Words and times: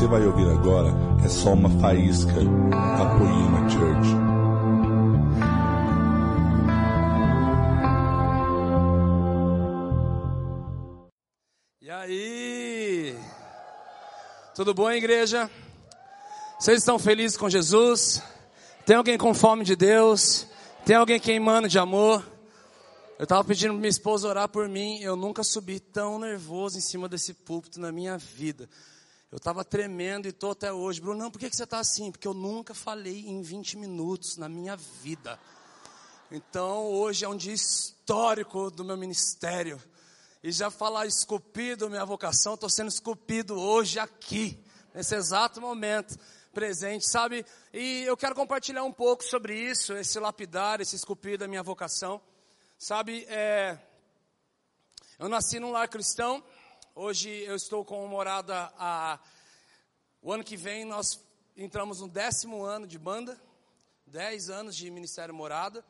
você 0.00 0.06
vai 0.06 0.26
ouvir 0.26 0.48
agora 0.48 0.88
é 1.22 1.28
só 1.28 1.52
uma 1.52 1.68
faísca 1.78 2.32
da 2.32 3.18
Poema 3.18 3.68
Church. 3.68 4.08
E 11.82 11.90
aí? 11.90 13.14
Tudo 14.54 14.72
bom, 14.72 14.90
igreja? 14.90 15.50
Vocês 16.58 16.78
estão 16.78 16.98
felizes 16.98 17.36
com 17.36 17.50
Jesus? 17.50 18.22
Tem 18.86 18.96
alguém 18.96 19.18
com 19.18 19.34
fome 19.34 19.66
de 19.66 19.76
Deus? 19.76 20.46
Tem 20.86 20.96
alguém 20.96 21.20
queimando 21.20 21.68
de 21.68 21.78
amor? 21.78 22.24
Eu 23.18 23.24
estava 23.24 23.44
pedindo 23.44 23.72
para 23.72 23.80
minha 23.80 23.90
esposa 23.90 24.28
orar 24.28 24.48
por 24.48 24.66
mim. 24.66 24.98
Eu 25.00 25.14
nunca 25.14 25.44
subi 25.44 25.78
tão 25.78 26.18
nervoso 26.18 26.78
em 26.78 26.80
cima 26.80 27.06
desse 27.06 27.34
púlpito 27.34 27.78
na 27.78 27.92
minha 27.92 28.16
vida. 28.16 28.66
Eu 29.30 29.36
estava 29.36 29.64
tremendo 29.64 30.26
e 30.26 30.30
estou 30.30 30.50
até 30.50 30.72
hoje. 30.72 31.00
Bruno, 31.00 31.20
não, 31.20 31.30
por 31.30 31.38
que, 31.38 31.48
que 31.48 31.54
você 31.54 31.62
está 31.62 31.78
assim? 31.78 32.10
Porque 32.10 32.26
eu 32.26 32.34
nunca 32.34 32.74
falei 32.74 33.28
em 33.28 33.40
20 33.40 33.76
minutos 33.76 34.36
na 34.36 34.48
minha 34.48 34.74
vida. 34.74 35.38
Então, 36.32 36.88
hoje 36.88 37.24
é 37.24 37.28
um 37.28 37.36
dia 37.36 37.52
histórico 37.52 38.72
do 38.72 38.84
meu 38.84 38.96
ministério. 38.96 39.80
E 40.42 40.50
já 40.50 40.68
falar 40.68 41.06
esculpido 41.06 41.88
minha 41.88 42.04
vocação, 42.04 42.54
estou 42.54 42.68
sendo 42.68 42.88
esculpido 42.88 43.56
hoje 43.56 44.00
aqui, 44.00 44.58
nesse 44.92 45.14
exato 45.14 45.60
momento 45.60 46.18
presente, 46.52 47.08
sabe? 47.08 47.46
E 47.72 48.02
eu 48.02 48.16
quero 48.16 48.34
compartilhar 48.34 48.82
um 48.82 48.92
pouco 48.92 49.22
sobre 49.22 49.54
isso, 49.54 49.92
esse 49.92 50.18
lapidar, 50.18 50.80
esse 50.80 50.96
esculpir 50.96 51.38
da 51.38 51.46
minha 51.46 51.62
vocação. 51.62 52.20
Sabe, 52.76 53.24
é, 53.28 53.78
eu 55.20 55.28
nasci 55.28 55.60
num 55.60 55.70
lar 55.70 55.86
cristão, 55.86 56.42
hoje 57.00 57.30
eu 57.30 57.56
estou 57.56 57.82
com 57.82 58.06
morada 58.06 58.70
a. 58.76 59.18
O 60.20 60.30
ano 60.30 60.44
que 60.44 60.54
vem 60.54 60.84
nós 60.84 61.18
entramos 61.56 62.00
no 62.00 62.08
décimo 62.08 62.62
ano 62.62 62.86
de 62.86 62.98
banda, 62.98 63.40
dez 64.06 64.50
anos 64.50 64.76
de 64.76 64.90
Ministério 64.90 65.34
Morada. 65.34 65.82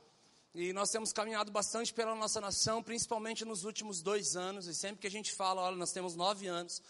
E 0.54 0.72
nós 0.72 0.88
temos 0.90 1.12
caminhado 1.12 1.50
bastante 1.50 1.92
pela 1.92 2.14
nossa 2.14 2.40
nação, 2.40 2.80
principalmente 2.80 3.44
nos 3.44 3.64
últimos 3.64 4.00
dois 4.02 4.36
anos. 4.36 4.68
E 4.68 4.74
sempre 4.74 5.00
que 5.00 5.06
a 5.08 5.10
gente 5.10 5.32
fala, 5.32 5.62
olha, 5.62 5.76
nós 5.76 5.90
temos 5.90 6.14
nove 6.14 6.46
anos, 6.46 6.80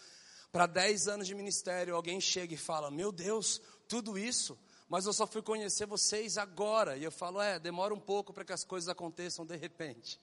para 0.51 0.67
10 0.67 1.07
anos 1.07 1.25
de 1.25 1.33
ministério, 1.33 1.95
alguém 1.95 2.21
chega 2.21 2.53
e 2.53 2.57
fala: 2.57 2.91
Meu 2.91 3.11
Deus, 3.11 3.59
tudo 3.87 4.19
isso, 4.19 4.55
mas 4.87 5.07
eu 5.07 5.13
só 5.13 5.25
fui 5.25 5.41
conhecer 5.41 5.87
vocês 5.87 6.37
agora. 6.37 6.95
E 6.95 7.03
eu 7.03 7.11
falo: 7.11 7.41
É, 7.41 7.57
demora 7.57 7.91
um 7.91 7.99
pouco 7.99 8.31
para 8.31 8.45
que 8.45 8.53
as 8.53 8.63
coisas 8.63 8.87
aconteçam 8.87 9.47
de 9.47 9.55
repente. 9.55 10.19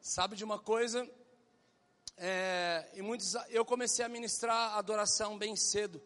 Sabe 0.00 0.36
de 0.36 0.44
uma 0.44 0.60
coisa? 0.60 1.08
É, 2.20 2.90
e 2.94 3.00
muitos, 3.00 3.36
eu 3.48 3.64
comecei 3.64 4.04
a 4.04 4.08
ministrar 4.08 4.76
adoração 4.76 5.38
bem 5.38 5.54
cedo. 5.54 6.02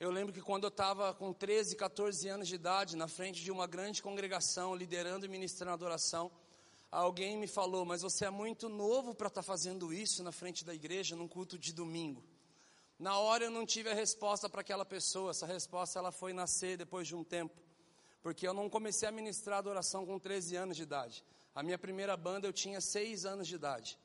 Eu 0.00 0.10
lembro 0.10 0.32
que 0.32 0.40
quando 0.40 0.64
eu 0.64 0.68
estava 0.68 1.12
com 1.12 1.30
13, 1.30 1.76
14 1.76 2.26
anos 2.28 2.48
de 2.48 2.54
idade, 2.54 2.96
na 2.96 3.06
frente 3.06 3.42
de 3.42 3.50
uma 3.50 3.66
grande 3.66 4.02
congregação, 4.02 4.74
liderando 4.74 5.26
e 5.26 5.28
ministrando 5.28 5.72
adoração, 5.72 6.30
alguém 6.90 7.36
me 7.36 7.46
falou, 7.46 7.84
mas 7.84 8.00
você 8.00 8.24
é 8.24 8.30
muito 8.30 8.68
novo 8.70 9.14
para 9.14 9.28
estar 9.28 9.42
tá 9.42 9.46
fazendo 9.46 9.92
isso 9.92 10.22
na 10.22 10.32
frente 10.32 10.64
da 10.64 10.74
igreja, 10.74 11.14
num 11.14 11.28
culto 11.28 11.58
de 11.58 11.70
domingo. 11.72 12.24
Na 12.98 13.18
hora 13.18 13.44
eu 13.44 13.50
não 13.50 13.66
tive 13.66 13.90
a 13.90 13.94
resposta 13.94 14.48
para 14.48 14.62
aquela 14.62 14.86
pessoa, 14.86 15.32
essa 15.32 15.44
resposta 15.44 15.98
ela 15.98 16.10
foi 16.10 16.32
nascer 16.32 16.78
depois 16.78 17.06
de 17.06 17.14
um 17.14 17.22
tempo. 17.22 17.54
Porque 18.22 18.48
eu 18.48 18.54
não 18.54 18.70
comecei 18.70 19.06
a 19.06 19.12
ministrar 19.12 19.58
adoração 19.58 20.06
com 20.06 20.18
13 20.18 20.56
anos 20.56 20.76
de 20.78 20.82
idade. 20.82 21.22
A 21.54 21.62
minha 21.62 21.78
primeira 21.78 22.16
banda 22.16 22.48
eu 22.48 22.54
tinha 22.54 22.80
6 22.80 23.26
anos 23.26 23.46
de 23.46 23.54
idade. 23.54 23.98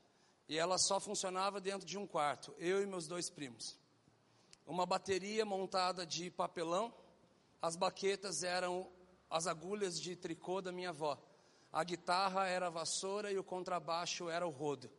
E 0.48 0.58
ela 0.58 0.78
só 0.78 1.00
funcionava 1.00 1.60
dentro 1.60 1.86
de 1.86 1.96
um 1.96 2.06
quarto, 2.06 2.54
eu 2.58 2.82
e 2.82 2.86
meus 2.86 3.06
dois 3.06 3.30
primos. 3.30 3.78
Uma 4.66 4.84
bateria 4.84 5.44
montada 5.44 6.06
de 6.06 6.30
papelão, 6.30 6.92
as 7.60 7.76
baquetas 7.76 8.42
eram 8.42 8.88
as 9.30 9.46
agulhas 9.46 10.00
de 10.00 10.14
tricô 10.14 10.60
da 10.60 10.70
minha 10.70 10.90
avó 10.90 11.18
a 11.72 11.82
guitarra 11.82 12.46
era 12.46 12.66
a 12.66 12.70
vassoura 12.70 13.32
e 13.32 13.38
o 13.38 13.42
contrabaixo 13.42 14.28
era 14.28 14.46
o 14.46 14.50
rodo. 14.50 14.90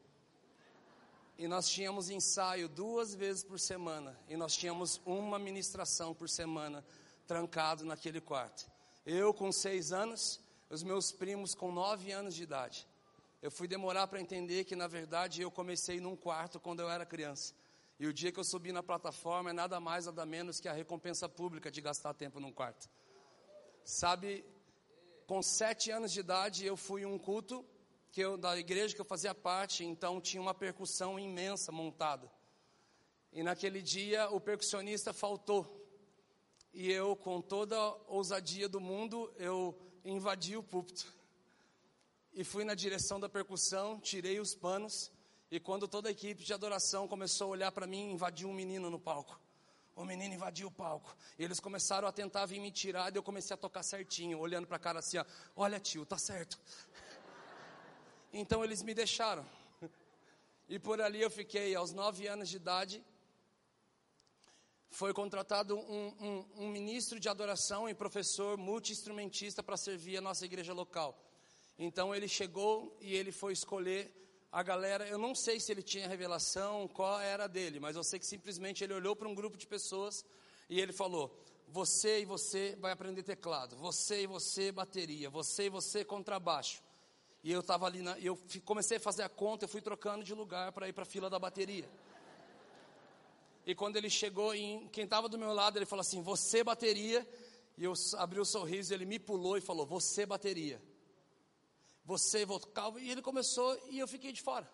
E 1.37 1.47
nós 1.47 1.69
tínhamos 1.69 2.09
ensaio 2.09 2.67
duas 2.67 3.13
vezes 3.13 3.43
por 3.43 3.59
semana. 3.59 4.19
E 4.27 4.35
nós 4.35 4.55
tínhamos 4.55 4.99
uma 5.05 5.37
ministração 5.37 6.15
por 6.15 6.27
semana 6.27 6.83
trancado 7.27 7.85
naquele 7.85 8.19
quarto. 8.19 8.69
Eu 9.05 9.33
com 9.33 9.51
seis 9.51 9.91
anos, 9.91 10.39
os 10.67 10.81
meus 10.81 11.11
primos 11.11 11.53
com 11.53 11.71
nove 11.71 12.11
anos 12.11 12.33
de 12.33 12.41
idade. 12.41 12.87
Eu 13.43 13.51
fui 13.51 13.67
demorar 13.67 14.07
para 14.07 14.21
entender 14.21 14.63
que, 14.63 14.73
na 14.73 14.87
verdade, 14.87 15.41
eu 15.41 15.51
comecei 15.51 15.99
num 15.99 16.15
quarto 16.15 16.61
quando 16.61 16.79
eu 16.79 16.89
era 16.89 17.05
criança. 17.05 17.53
E 17.99 18.07
o 18.07 18.13
dia 18.13 18.31
que 18.31 18.39
eu 18.39 18.43
subi 18.45 18.71
na 18.71 18.81
plataforma 18.81 19.49
é 19.49 19.53
nada 19.53 19.81
mais, 19.81 20.05
nada 20.05 20.25
menos 20.25 20.61
que 20.61 20.69
a 20.69 20.71
recompensa 20.71 21.27
pública 21.27 21.69
de 21.69 21.81
gastar 21.81 22.13
tempo 22.13 22.39
num 22.39 22.53
quarto. 22.53 22.89
Sabe, 23.83 24.45
com 25.27 25.43
sete 25.43 25.91
anos 25.91 26.13
de 26.13 26.21
idade, 26.21 26.65
eu 26.65 26.77
fui 26.77 27.05
um 27.05 27.19
culto 27.19 27.65
que 28.13 28.21
eu, 28.21 28.37
da 28.37 28.57
igreja 28.57 28.95
que 28.95 29.01
eu 29.01 29.05
fazia 29.05 29.35
parte, 29.35 29.83
então 29.83 30.21
tinha 30.21 30.41
uma 30.41 30.53
percussão 30.53 31.19
imensa 31.19 31.69
montada. 31.69 32.31
E 33.33 33.43
naquele 33.43 33.81
dia 33.81 34.29
o 34.29 34.39
percussionista 34.39 35.11
faltou. 35.11 35.67
E 36.73 36.89
eu, 36.89 37.13
com 37.13 37.41
toda 37.41 37.75
a 37.77 37.93
ousadia 38.07 38.69
do 38.69 38.79
mundo, 38.79 39.33
eu 39.35 39.77
invadi 40.05 40.55
o 40.55 40.63
púlpito. 40.63 41.13
E 42.33 42.43
fui 42.43 42.63
na 42.63 42.73
direção 42.73 43.19
da 43.19 43.29
percussão, 43.29 43.99
tirei 43.99 44.39
os 44.39 44.55
panos. 44.55 45.11
E 45.51 45.59
quando 45.59 45.87
toda 45.87 46.09
a 46.09 46.11
equipe 46.11 46.43
de 46.43 46.53
adoração 46.53 47.07
começou 47.07 47.47
a 47.47 47.51
olhar 47.51 47.71
para 47.71 47.85
mim, 47.85 48.11
invadiu 48.11 48.49
um 48.49 48.53
menino 48.53 48.89
no 48.89 48.99
palco 48.99 49.39
o 49.95 50.05
menino 50.05 50.33
invadiu 50.33 50.67
o 50.67 50.71
palco. 50.71 51.15
E 51.37 51.43
eles 51.43 51.59
começaram 51.59 52.07
a 52.07 52.11
tentar 52.11 52.45
vir 52.45 52.59
me 52.59 52.71
tirar, 52.71 53.13
e 53.13 53.17
eu 53.17 53.23
comecei 53.23 53.53
a 53.53 53.57
tocar 53.57 53.83
certinho, 53.83 54.39
olhando 54.39 54.67
para 54.67 54.77
a 54.77 54.79
cara 54.79 54.99
assim, 54.99 55.17
ó, 55.17 55.25
olha 55.55 55.79
tio, 55.79 56.05
tá 56.05 56.17
certo. 56.17 56.59
Então 58.35 58.63
eles 58.63 58.81
me 58.81 58.95
deixaram. 58.95 59.45
E 60.67 60.79
por 60.79 60.99
ali 60.99 61.21
eu 61.21 61.29
fiquei, 61.29 61.75
aos 61.75 61.93
nove 61.93 62.25
anos 62.25 62.49
de 62.49 62.55
idade, 62.55 63.05
foi 64.89 65.13
contratado 65.13 65.77
um, 65.77 66.07
um, 66.19 66.45
um 66.63 66.67
ministro 66.67 67.19
de 67.19 67.29
adoração 67.29 67.87
e 67.87 67.93
professor 67.93 68.57
multi-instrumentista 68.57 69.61
para 69.61 69.77
servir 69.77 70.17
a 70.17 70.21
nossa 70.21 70.45
igreja 70.45 70.73
local. 70.73 71.15
Então 71.77 72.13
ele 72.13 72.27
chegou 72.27 72.95
e 73.01 73.15
ele 73.15 73.31
foi 73.31 73.53
escolher 73.53 74.11
a 74.51 74.61
galera, 74.61 75.07
eu 75.07 75.17
não 75.17 75.33
sei 75.33 75.59
se 75.59 75.71
ele 75.71 75.81
tinha 75.81 76.07
revelação, 76.07 76.87
qual 76.87 77.19
era 77.19 77.47
dele, 77.47 77.79
mas 77.79 77.95
eu 77.95 78.03
sei 78.03 78.19
que 78.19 78.25
simplesmente 78.25 78.83
ele 78.83 78.93
olhou 78.93 79.15
para 79.15 79.27
um 79.27 79.33
grupo 79.33 79.57
de 79.57 79.65
pessoas 79.65 80.23
e 80.69 80.79
ele 80.79 80.93
falou: 80.93 81.35
Você 81.69 82.21
e 82.21 82.25
você 82.25 82.77
vai 82.79 82.91
aprender 82.91 83.23
teclado, 83.23 83.75
você 83.75 84.21
e 84.21 84.27
você 84.27 84.71
bateria, 84.71 85.27
você 85.27 85.65
e 85.65 85.69
você 85.69 86.05
contrabaixo. 86.05 86.83
E 87.43 87.51
eu 87.51 87.61
estava 87.61 87.87
ali, 87.87 88.03
na, 88.03 88.17
eu 88.19 88.39
comecei 88.63 88.97
a 88.97 88.99
fazer 88.99 89.23
a 89.23 89.29
conta, 89.29 89.65
eu 89.65 89.69
fui 89.69 89.81
trocando 89.81 90.23
de 90.23 90.35
lugar 90.35 90.71
para 90.71 90.87
ir 90.87 90.93
para 90.93 91.01
a 91.01 91.05
fila 91.05 91.31
da 91.31 91.39
bateria. 91.39 91.89
E 93.65 93.73
quando 93.73 93.97
ele 93.97 94.09
chegou, 94.09 94.53
em, 94.53 94.87
quem 94.89 95.05
estava 95.05 95.27
do 95.27 95.37
meu 95.37 95.51
lado, 95.51 95.79
ele 95.79 95.85
falou 95.87 96.01
assim: 96.01 96.21
Você 96.21 96.63
bateria. 96.63 97.27
E 97.75 97.85
eu 97.85 97.93
abri 98.17 98.37
o 98.37 98.43
um 98.43 98.45
sorriso, 98.45 98.93
ele 98.93 99.03
me 99.03 99.17
pulou 99.17 99.57
e 99.57 99.61
falou: 99.61 99.83
Você 99.87 100.27
bateria 100.27 100.79
você 102.03 102.45
vocal. 102.45 102.97
E 102.99 103.09
ele 103.09 103.21
começou 103.21 103.79
e 103.89 103.99
eu 103.99 104.07
fiquei 104.07 104.31
de 104.31 104.41
fora. 104.41 104.69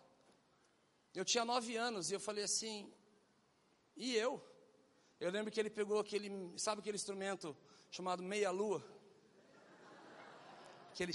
Eu 1.13 1.25
tinha 1.25 1.43
nove 1.45 1.75
anos 1.75 2.11
e 2.11 2.13
eu 2.13 2.19
falei 2.19 2.43
assim, 2.43 2.91
e 3.95 4.15
eu? 4.15 4.41
Eu 5.19 5.31
lembro 5.31 5.51
que 5.51 5.59
ele 5.59 5.69
pegou 5.69 5.99
aquele, 5.99 6.29
sabe 6.57 6.79
aquele 6.79 6.95
instrumento 6.95 7.55
chamado 7.91 8.23
meia-lua? 8.23 8.83
Aquele. 10.91 11.13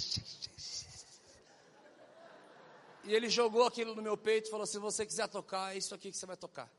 E 3.04 3.14
ele 3.14 3.28
jogou 3.28 3.64
aquilo 3.64 3.94
no 3.94 4.02
meu 4.02 4.16
peito 4.16 4.48
e 4.48 4.50
falou: 4.50 4.66
se 4.66 4.78
você 4.78 5.04
quiser 5.06 5.28
tocar, 5.28 5.74
é 5.74 5.78
isso 5.78 5.94
aqui 5.94 6.10
que 6.10 6.16
você 6.16 6.26
vai 6.26 6.36
tocar. 6.36 6.70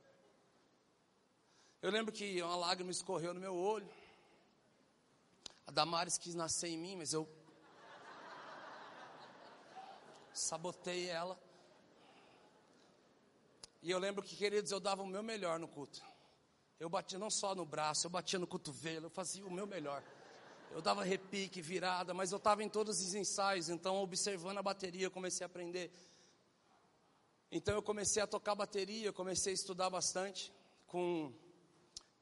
Eu 1.82 1.92
lembro 1.92 2.12
que 2.12 2.42
uma 2.42 2.56
lágrima 2.56 2.92
escorreu 2.92 3.34
no 3.34 3.40
meu 3.40 3.56
olho. 3.56 3.88
A 5.68 5.72
Damares 5.72 6.18
quis 6.18 6.36
nascer 6.36 6.70
em 6.70 6.78
mim, 6.78 6.96
mas 6.96 7.14
eu 7.14 7.28
sabotei 10.40 11.08
ela. 11.10 11.40
E 13.82 13.90
eu 13.90 14.00
lembro 14.00 14.24
que, 14.24 14.36
queridos, 14.36 14.72
eu 14.72 14.80
dava 14.80 15.04
o 15.04 15.08
meu 15.08 15.24
melhor 15.24 15.60
no 15.60 15.68
culto. 15.68 16.02
Eu 16.80 16.90
batia 16.90 17.18
não 17.18 17.30
só 17.30 17.56
no 17.56 17.66
braço, 17.66 18.08
eu 18.08 18.12
batia 18.12 18.38
no 18.38 18.48
cotovelo, 18.48 19.06
eu 19.06 19.10
fazia 19.10 19.46
o 19.46 19.52
meu 19.52 19.66
melhor. 19.66 20.04
Eu 20.72 20.82
dava 20.82 21.04
repique, 21.04 21.62
virada, 21.62 22.14
mas 22.14 22.32
eu 22.32 22.38
estava 22.38 22.64
em 22.64 22.68
todos 22.68 23.00
os 23.00 23.14
ensaios, 23.14 23.70
então 23.70 23.96
observando 24.02 24.58
a 24.58 24.64
bateria, 24.64 25.06
eu 25.06 25.12
comecei 25.12 25.46
a 25.46 25.48
aprender. 25.48 25.90
Então 27.50 27.76
eu 27.76 27.82
comecei 27.82 28.22
a 28.22 28.28
tocar 28.28 28.56
bateria, 28.56 29.08
eu 29.08 29.14
comecei 29.14 29.54
a 29.54 29.56
estudar 29.56 29.90
bastante. 29.90 30.52
Com 30.88 31.32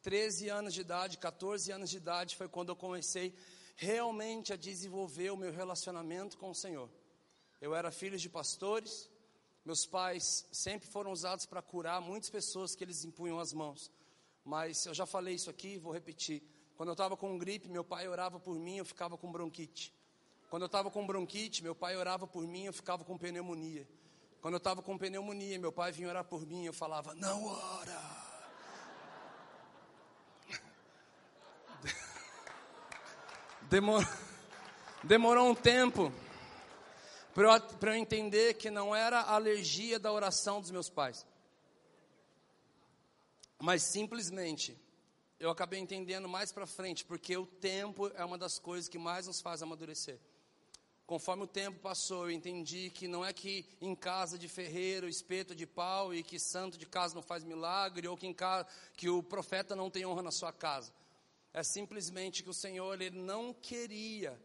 13 0.04 0.50
anos 0.50 0.74
de 0.74 0.82
idade, 0.82 1.18
14 1.18 1.72
anos 1.72 1.90
de 1.90 1.98
idade, 1.98 2.36
foi 2.36 2.48
quando 2.48 2.70
eu 2.70 2.76
comecei 2.76 3.34
realmente 3.76 4.54
a 4.54 4.56
desenvolver 4.56 5.32
o 5.32 5.38
meu 5.38 5.52
relacionamento 5.52 6.38
com 6.38 6.52
o 6.52 6.56
Senhor. 6.56 6.90
Eu 7.64 7.74
era 7.74 7.90
filho 7.92 8.18
de 8.18 8.28
pastores. 8.30 9.10
Meus 9.64 9.86
pais 9.86 10.46
sempre 10.52 10.86
foram 10.86 11.14
usados 11.14 11.46
para 11.46 11.62
curar 11.62 12.02
muitas 12.02 12.30
pessoas 12.30 12.76
que 12.76 12.84
eles 12.84 13.06
impunham 13.06 13.40
as 13.40 13.54
mãos. 13.54 13.90
Mas 14.44 14.86
eu 14.86 14.94
já 14.94 15.06
falei 15.06 15.36
isso 15.36 15.50
aqui, 15.50 15.78
vou 15.78 15.94
repetir. 15.94 16.44
Quando 16.76 16.90
eu 16.90 16.94
estava 16.94 17.16
com 17.16 17.38
gripe, 17.38 17.70
meu 17.70 17.86
pai 17.86 18.06
orava 18.06 18.38
por 18.38 18.60
mim, 18.60 18.80
eu 18.80 18.84
ficava 18.84 19.18
com 19.18 19.32
bronquite. 19.32 19.94
Quando 20.50 20.64
eu 20.64 20.66
estava 20.66 20.92
com 20.92 21.08
bronquite, 21.08 21.64
meu 21.64 21.74
pai 21.74 21.96
orava 21.96 22.28
por 22.28 22.46
mim, 22.46 22.66
eu 22.66 22.74
ficava 22.74 23.06
com 23.06 23.18
pneumonia. 23.18 23.88
Quando 24.42 24.56
eu 24.56 24.58
estava 24.58 24.82
com 24.82 24.98
pneumonia, 24.98 25.58
meu 25.58 25.72
pai 25.72 25.94
vinha 25.94 26.10
orar 26.10 26.26
por 26.26 26.46
mim, 26.46 26.66
eu 26.66 26.74
falava, 26.74 27.16
não 27.16 27.46
ora. 27.46 28.02
Demorou, 33.70 34.06
demorou 35.02 35.50
um 35.50 35.56
tempo 35.56 36.12
para 37.34 37.92
eu, 37.92 37.96
entender 37.96 38.54
que 38.56 38.70
não 38.70 38.96
era 38.96 39.22
a 39.22 39.34
alergia 39.34 40.00
da 40.00 40.12
oração 40.12 40.62
dos 40.62 40.70
meus 40.72 40.90
pais, 40.90 41.26
mas 43.60 43.84
simplesmente 43.84 44.78
eu 45.40 45.50
acabei 45.50 45.80
entendendo 45.80 46.30
mais 46.30 46.52
para 46.52 46.68
frente, 46.68 47.04
porque 47.04 47.36
o 47.36 47.46
tempo 47.46 48.12
é 48.16 48.24
uma 48.24 48.38
das 48.38 48.60
coisas 48.60 48.88
que 48.88 48.98
mais 48.98 49.28
nos 49.28 49.42
faz 49.42 49.62
amadurecer. 49.62 50.20
Conforme 51.06 51.44
o 51.44 51.48
tempo 51.48 51.80
passou, 51.80 52.26
eu 52.26 52.32
entendi 52.32 52.90
que 52.90 53.10
não 53.10 53.26
é 53.26 53.34
que 53.34 53.66
em 53.82 53.94
casa 53.94 54.38
de 54.38 54.48
ferreiro, 54.48 55.08
espeto 55.08 55.54
de 55.54 55.68
pau 55.68 56.14
e 56.14 56.24
que 56.24 56.40
santo 56.40 56.78
de 56.78 56.86
casa 56.86 57.14
não 57.14 57.22
faz 57.22 57.44
milagre, 57.44 58.08
ou 58.08 58.16
que, 58.16 58.26
em 58.26 58.34
casa, 58.34 58.68
que 58.96 59.10
o 59.10 59.22
profeta 59.22 59.76
não 59.76 59.90
tem 59.90 60.06
honra 60.06 60.22
na 60.22 60.32
sua 60.32 60.54
casa. 60.54 60.94
É 61.54 61.62
simplesmente 61.62 62.42
que 62.42 62.50
o 62.50 62.54
Senhor 62.54 63.02
ele 63.02 63.20
não 63.20 63.54
queria 63.54 64.40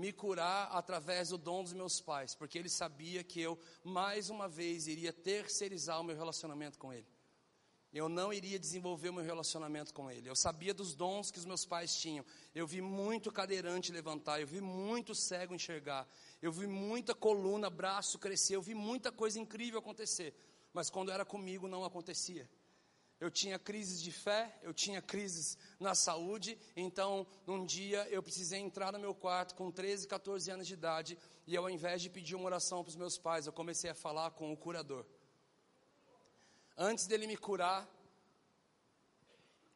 me 0.00 0.12
curar 0.12 0.68
através 0.72 1.28
do 1.28 1.38
dom 1.38 1.62
dos 1.62 1.72
meus 1.72 2.00
pais, 2.00 2.34
porque 2.34 2.58
ele 2.58 2.68
sabia 2.68 3.22
que 3.22 3.40
eu, 3.40 3.58
mais 3.84 4.30
uma 4.30 4.48
vez, 4.48 4.86
iria 4.86 5.12
terceirizar 5.12 6.00
o 6.00 6.04
meu 6.04 6.16
relacionamento 6.16 6.78
com 6.78 6.92
ele 6.92 7.06
eu 7.92 8.08
não 8.08 8.32
iria 8.32 8.58
desenvolver 8.58 9.08
o 9.08 9.12
meu 9.12 9.24
relacionamento 9.24 9.92
com 9.92 10.10
ele. 10.10 10.28
Eu 10.28 10.36
sabia 10.36 10.72
dos 10.72 10.94
dons 10.94 11.30
que 11.30 11.38
os 11.38 11.44
meus 11.44 11.64
pais 11.64 11.96
tinham. 11.96 12.24
Eu 12.54 12.66
vi 12.66 12.80
muito 12.80 13.32
cadeirante 13.32 13.90
levantar, 13.90 14.40
eu 14.40 14.46
vi 14.46 14.60
muito 14.60 15.12
cego 15.12 15.54
enxergar, 15.54 16.08
eu 16.40 16.52
vi 16.52 16.68
muita 16.68 17.14
coluna, 17.14 17.68
braço 17.68 18.18
crescer, 18.18 18.54
eu 18.54 18.62
vi 18.62 18.74
muita 18.74 19.10
coisa 19.10 19.40
incrível 19.40 19.80
acontecer. 19.80 20.34
Mas 20.72 20.88
quando 20.88 21.10
era 21.10 21.24
comigo 21.24 21.66
não 21.66 21.84
acontecia. 21.84 22.48
Eu 23.20 23.30
tinha 23.30 23.58
crises 23.58 24.00
de 24.00 24.10
fé, 24.10 24.58
eu 24.62 24.72
tinha 24.72 25.02
crises 25.02 25.58
na 25.78 25.94
saúde, 25.94 26.58
então 26.74 27.26
num 27.46 27.66
dia 27.66 28.08
eu 28.08 28.22
precisei 28.22 28.58
entrar 28.58 28.90
no 28.92 28.98
meu 28.98 29.14
quarto 29.14 29.54
com 29.54 29.70
13, 29.70 30.08
14 30.08 30.50
anos 30.50 30.66
de 30.66 30.72
idade, 30.72 31.18
e 31.46 31.54
ao 31.54 31.68
invés 31.68 32.00
de 32.00 32.08
pedir 32.08 32.34
uma 32.34 32.46
oração 32.46 32.82
para 32.82 32.88
os 32.88 32.96
meus 32.96 33.18
pais, 33.18 33.46
eu 33.46 33.52
comecei 33.52 33.90
a 33.90 33.94
falar 33.94 34.30
com 34.30 34.50
o 34.50 34.56
curador. 34.56 35.04
Antes 36.78 37.06
dele 37.06 37.26
me 37.26 37.36
curar, 37.36 37.86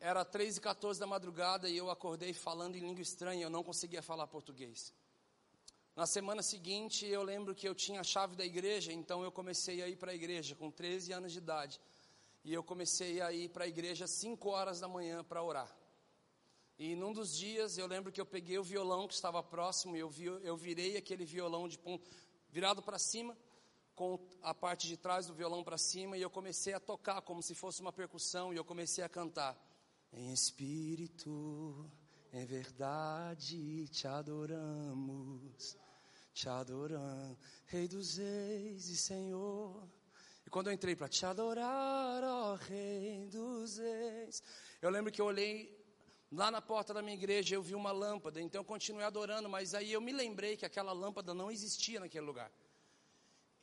era 0.01 0.25
3 0.25 0.57
e 0.57 0.61
14 0.61 0.99
da 0.99 1.07
madrugada 1.07 1.69
e 1.69 1.77
eu 1.77 1.91
acordei 1.91 2.33
falando 2.33 2.77
em 2.77 2.81
língua 2.81 3.03
estranha, 3.03 3.45
eu 3.45 3.51
não 3.51 3.63
conseguia 3.63 4.01
falar 4.01 4.27
português. 4.27 4.93
Na 5.95 6.07
semana 6.07 6.43
seguinte, 6.43 7.07
eu 7.07 7.23
lembro 7.23 7.55
que 7.55 7.69
eu 7.69 7.75
tinha 7.75 8.01
a 8.01 8.05
chave 8.05 8.35
da 8.35 8.45
igreja, 8.45 8.93
então 8.93 9.23
eu 9.23 9.31
comecei 9.31 9.83
a 9.83 9.89
ir 9.89 9.97
para 9.97 10.13
a 10.13 10.15
igreja 10.15 10.55
com 10.57 10.71
13 10.71 11.13
anos 11.13 11.33
de 11.33 11.39
idade. 11.39 11.81
E 12.45 12.53
eu 12.53 12.63
comecei 12.63 13.21
a 13.21 13.33
ir 13.33 13.49
para 13.49 13.65
a 13.65 13.69
igreja 13.69 14.05
às 14.05 14.11
5 14.13 14.49
horas 14.49 14.79
da 14.79 14.87
manhã 14.87 15.25
para 15.25 15.43
orar. 15.43 15.75
E 16.79 16.95
num 16.95 17.13
dos 17.13 17.35
dias, 17.35 17.79
eu 17.79 17.87
lembro 17.87 18.13
que 18.13 18.21
eu 18.21 18.27
peguei 18.27 18.59
o 18.59 18.65
violão 18.65 19.09
que 19.09 19.15
estava 19.15 19.43
próximo, 19.43 19.97
e 19.97 20.01
eu, 20.01 20.11
vi, 20.11 20.25
eu 20.25 20.57
virei 20.57 20.97
aquele 20.97 21.25
violão 21.25 21.69
de 21.69 21.79
ponto, 21.79 22.11
virado 22.51 22.83
para 22.83 22.99
cima, 22.99 23.37
com 23.95 24.19
a 24.43 24.53
parte 24.53 24.89
de 24.89 24.97
trás 24.97 25.27
do 25.27 25.35
violão 25.35 25.63
para 25.63 25.79
cima 25.79 26.17
e 26.17 26.23
eu 26.23 26.31
comecei 26.31 26.75
a 26.75 26.81
tocar 26.81 27.23
como 27.23 27.43
se 27.43 27.55
fosse 27.55 27.81
uma 27.81 27.93
percussão 27.93 28.53
e 28.53 28.57
eu 28.57 28.65
comecei 28.65 29.05
a 29.05 29.09
cantar. 29.09 29.57
Em 30.13 30.33
espírito, 30.33 31.91
em 32.33 32.45
verdade, 32.45 33.89
te 33.89 34.07
adoramos, 34.07 35.77
te 36.33 36.49
adoramos, 36.49 37.39
Rei 37.67 37.87
dos 37.87 38.17
Reis 38.17 38.89
e 38.89 38.97
Senhor. 38.97 39.89
E 40.47 40.51
quando 40.51 40.69
eu 40.69 40.73
entrei 40.73 40.95
para 40.95 41.09
te 41.09 41.25
adorar, 41.25 42.23
ó 42.23 42.55
Rei 42.55 43.27
dos 43.27 43.79
Reis, 43.79 44.43
eu 44.81 44.91
lembro 44.91 45.11
que 45.11 45.21
eu 45.21 45.27
olhei 45.27 45.75
lá 46.31 46.51
na 46.51 46.61
porta 46.61 46.93
da 46.93 47.01
minha 47.01 47.15
igreja, 47.15 47.55
eu 47.55 47.63
vi 47.63 47.75
uma 47.75 47.93
lâmpada, 47.93 48.41
então 48.41 48.61
eu 48.61 48.65
continuei 48.65 49.05
adorando, 49.05 49.49
mas 49.49 49.75
aí 49.75 49.93
eu 49.93 50.01
me 50.01 50.13
lembrei 50.13 50.57
que 50.57 50.67
aquela 50.67 50.93
lâmpada 50.93 51.33
não 51.33 51.51
existia 51.51 52.01
naquele 52.01 52.27
lugar. 52.27 52.51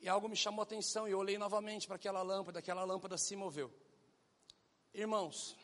E 0.00 0.08
algo 0.08 0.28
me 0.28 0.34
chamou 0.34 0.62
a 0.62 0.64
atenção 0.64 1.06
e 1.06 1.12
eu 1.12 1.18
olhei 1.18 1.38
novamente 1.38 1.86
para 1.86 1.96
aquela 1.96 2.22
lâmpada, 2.22 2.58
aquela 2.58 2.82
lâmpada 2.82 3.16
se 3.16 3.36
moveu. 3.36 3.72
Irmãos, 4.92 5.56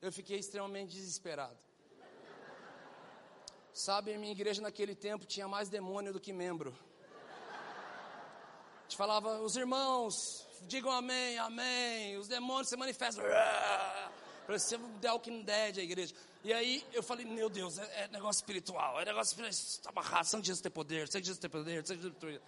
eu 0.00 0.10
fiquei 0.10 0.38
extremamente 0.38 0.92
desesperado. 0.92 1.58
Sabe, 3.72 4.16
minha 4.16 4.32
igreja 4.32 4.62
naquele 4.62 4.94
tempo 4.94 5.26
tinha 5.26 5.46
mais 5.46 5.68
demônio 5.68 6.12
do 6.12 6.20
que 6.20 6.32
membro. 6.32 6.74
Gente 8.90 8.96
falava, 8.96 9.40
os 9.40 9.54
irmãos, 9.54 10.44
digam 10.62 10.90
amém, 10.90 11.38
amém. 11.38 12.16
Os 12.16 12.26
demônios 12.26 12.68
se 12.68 12.76
manifestam. 12.76 13.22
Parecia 14.44 14.78
um 14.78 14.98
The 14.98 15.12
Walking 15.12 15.42
Dead 15.42 15.78
a 15.78 15.80
igreja. 15.80 16.12
E 16.42 16.52
aí 16.52 16.84
eu 16.92 17.00
falei, 17.00 17.24
meu 17.24 17.48
Deus, 17.48 17.78
é, 17.78 18.02
é 18.02 18.08
negócio 18.08 18.40
espiritual, 18.40 19.00
é 19.00 19.04
negócio 19.04 19.30
espiritual. 19.30 19.48
Está 19.48 19.90
amarrado, 19.90 20.24
Santo 20.24 20.44
Jesus 20.44 20.60
tem 20.60 20.72
poder, 20.72 21.06
Santo 21.06 21.24
Jesus 21.24 21.38
tem 21.38 21.48
poder, 21.48 21.86
Santo 21.86 22.02
Jesus 22.02 22.16
tem 22.18 22.30
poder. 22.30 22.42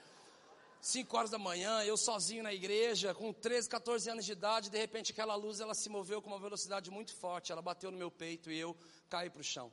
5 0.80 1.16
horas 1.16 1.30
da 1.30 1.38
manhã, 1.38 1.80
eu 1.84 1.96
sozinho 1.96 2.42
na 2.42 2.52
igreja, 2.52 3.14
com 3.14 3.32
13, 3.32 3.68
14 3.68 4.10
anos 4.10 4.24
de 4.24 4.32
idade, 4.32 4.68
de 4.68 4.76
repente 4.76 5.12
aquela 5.12 5.36
luz 5.36 5.60
ela 5.60 5.74
se 5.74 5.88
moveu 5.88 6.20
com 6.20 6.28
uma 6.28 6.40
velocidade 6.40 6.90
muito 6.90 7.14
forte, 7.14 7.52
ela 7.52 7.62
bateu 7.62 7.92
no 7.92 7.96
meu 7.96 8.10
peito 8.10 8.50
e 8.50 8.58
eu 8.58 8.76
caí 9.08 9.30
para 9.30 9.42
o 9.42 9.44
chão. 9.44 9.70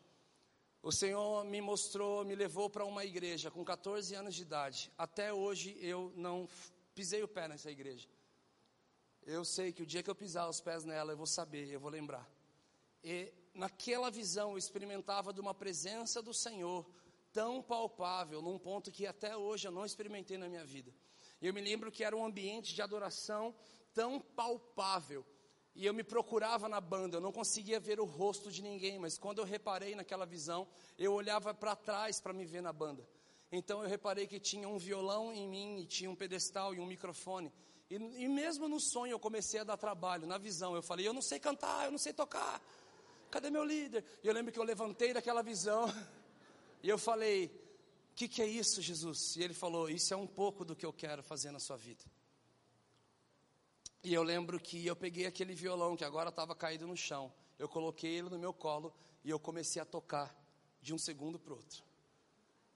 O 0.81 0.93
Senhor 0.93 1.43
me 1.43 1.59
mostrou, 1.59 2.23
me 2.23 2.35
levou 2.35 2.69
para 2.69 2.85
uma 2.85 3.03
igreja 3.03 3.51
com 3.51 3.65
14 3.65 4.15
anos 4.15 4.33
de 4.33 4.43
idade. 4.43 4.89
Até 4.97 5.33
hoje 5.33 5.77
eu 5.81 6.13
não 6.15 6.47
pisei 6.95 7.21
o 7.21 7.27
pé 7.27 7.49
nessa 7.49 7.69
igreja. 7.69 8.07
Eu 9.23 9.43
sei 9.43 9.73
que 9.73 9.83
o 9.83 9.85
dia 9.85 10.01
que 10.01 10.09
eu 10.09 10.15
pisar 10.15 10.49
os 10.49 10.61
pés 10.61 10.85
nela, 10.85 11.11
eu 11.11 11.17
vou 11.17 11.27
saber, 11.27 11.69
eu 11.69 11.81
vou 11.81 11.91
lembrar. 11.91 12.25
E 13.03 13.33
naquela 13.53 14.09
visão 14.09 14.51
eu 14.51 14.57
experimentava 14.57 15.33
de 15.33 15.41
uma 15.41 15.53
presença 15.53 16.21
do 16.21 16.33
Senhor 16.33 16.89
tão 17.33 17.61
palpável, 17.61 18.41
num 18.41 18.57
ponto 18.57 18.89
que 18.89 19.05
até 19.05 19.35
hoje 19.35 19.67
eu 19.67 19.71
não 19.71 19.85
experimentei 19.85 20.37
na 20.37 20.47
minha 20.47 20.65
vida. 20.65 20.93
Eu 21.41 21.53
me 21.53 21.59
lembro 21.59 21.91
que 21.91 22.05
era 22.05 22.15
um 22.15 22.25
ambiente 22.25 22.73
de 22.73 22.81
adoração 22.81 23.53
tão 23.93 24.19
palpável. 24.19 25.25
E 25.79 25.85
eu 25.85 25.93
me 25.93 26.03
procurava 26.03 26.67
na 26.67 26.81
banda, 26.81 27.17
eu 27.17 27.21
não 27.21 27.31
conseguia 27.31 27.79
ver 27.79 27.99
o 27.99 28.05
rosto 28.05 28.51
de 28.51 28.61
ninguém, 28.61 28.99
mas 28.99 29.17
quando 29.17 29.39
eu 29.39 29.45
reparei 29.45 29.95
naquela 29.95 30.25
visão, 30.25 30.67
eu 30.97 31.13
olhava 31.13 31.53
para 31.53 31.73
trás 31.73 32.19
para 32.19 32.33
me 32.33 32.45
ver 32.45 32.61
na 32.61 32.73
banda. 32.73 33.07
Então 33.49 33.81
eu 33.81 33.89
reparei 33.89 34.27
que 34.27 34.39
tinha 34.39 34.67
um 34.67 34.77
violão 34.77 35.33
em 35.33 35.47
mim, 35.47 35.79
e 35.79 35.85
tinha 35.85 36.11
um 36.11 36.15
pedestal 36.15 36.75
e 36.75 36.79
um 36.79 36.85
microfone. 36.85 37.51
E, 37.89 37.95
e 37.95 38.27
mesmo 38.27 38.67
no 38.67 38.79
sonho 38.79 39.13
eu 39.13 39.19
comecei 39.19 39.61
a 39.61 39.63
dar 39.63 39.77
trabalho, 39.77 40.27
na 40.27 40.37
visão. 40.37 40.75
Eu 40.75 40.83
falei, 40.83 41.07
eu 41.07 41.13
não 41.13 41.21
sei 41.21 41.39
cantar, 41.39 41.85
eu 41.85 41.91
não 41.91 41.97
sei 41.97 42.11
tocar. 42.11 42.61
Cadê 43.31 43.49
meu 43.49 43.63
líder? 43.63 44.03
E 44.21 44.27
eu 44.27 44.33
lembro 44.33 44.51
que 44.51 44.59
eu 44.59 44.63
levantei 44.63 45.13
daquela 45.13 45.41
visão 45.41 45.85
E 46.81 46.89
eu 46.89 46.97
falei: 46.97 47.47
O 48.11 48.15
que, 48.15 48.27
que 48.27 48.41
é 48.41 48.47
isso, 48.47 48.81
Jesus? 48.81 49.35
E 49.35 49.43
ele 49.43 49.53
falou: 49.53 49.89
Isso 49.89 50.13
é 50.13 50.17
um 50.17 50.27
pouco 50.27 50.63
do 50.63 50.75
que 50.75 50.85
eu 50.85 50.93
quero 50.93 51.21
fazer 51.21 51.51
na 51.51 51.59
sua 51.59 51.77
vida. 51.77 52.03
E 54.03 54.13
eu 54.13 54.23
lembro 54.23 54.59
que 54.59 54.85
eu 54.85 54.95
peguei 54.95 55.25
aquele 55.25 55.53
violão 55.53 55.95
que 55.95 56.05
agora 56.05 56.29
estava 56.29 56.55
caído 56.55 56.87
no 56.87 56.95
chão, 56.95 57.31
eu 57.57 57.67
coloquei 57.67 58.17
ele 58.17 58.29
no 58.29 58.39
meu 58.39 58.53
colo 58.53 58.93
e 59.23 59.29
eu 59.29 59.37
comecei 59.37 59.81
a 59.81 59.85
tocar 59.85 60.33
de 60.81 60.93
um 60.93 60.97
segundo 60.97 61.37
para 61.37 61.53
o 61.53 61.57
outro. 61.57 61.83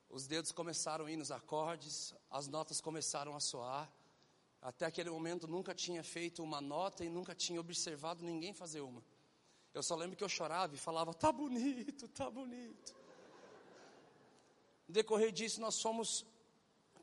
Os 0.09 0.27
dedos 0.27 0.51
começaram 0.51 1.05
a 1.05 1.11
ir 1.11 1.15
nos 1.15 1.31
acordes, 1.31 2.13
as 2.29 2.47
notas 2.47 2.81
começaram 2.81 3.35
a 3.35 3.39
soar. 3.39 3.91
Até 4.61 4.85
aquele 4.85 5.09
momento 5.09 5.47
nunca 5.47 5.73
tinha 5.73 6.03
feito 6.03 6.43
uma 6.43 6.61
nota 6.61 7.03
e 7.03 7.09
nunca 7.09 7.33
tinha 7.33 7.59
observado 7.59 8.23
ninguém 8.23 8.53
fazer 8.53 8.81
uma. 8.81 9.03
Eu 9.73 9.81
só 9.81 9.95
lembro 9.95 10.15
que 10.15 10.23
eu 10.23 10.29
chorava 10.29 10.75
e 10.75 10.77
falava: 10.77 11.13
"Tá 11.13 11.31
bonito, 11.31 12.07
tá 12.09 12.29
bonito". 12.29 12.95
No 14.87 14.93
decorrer 14.93 15.31
disso, 15.31 15.59
nós 15.59 15.81
fomos 15.81 16.25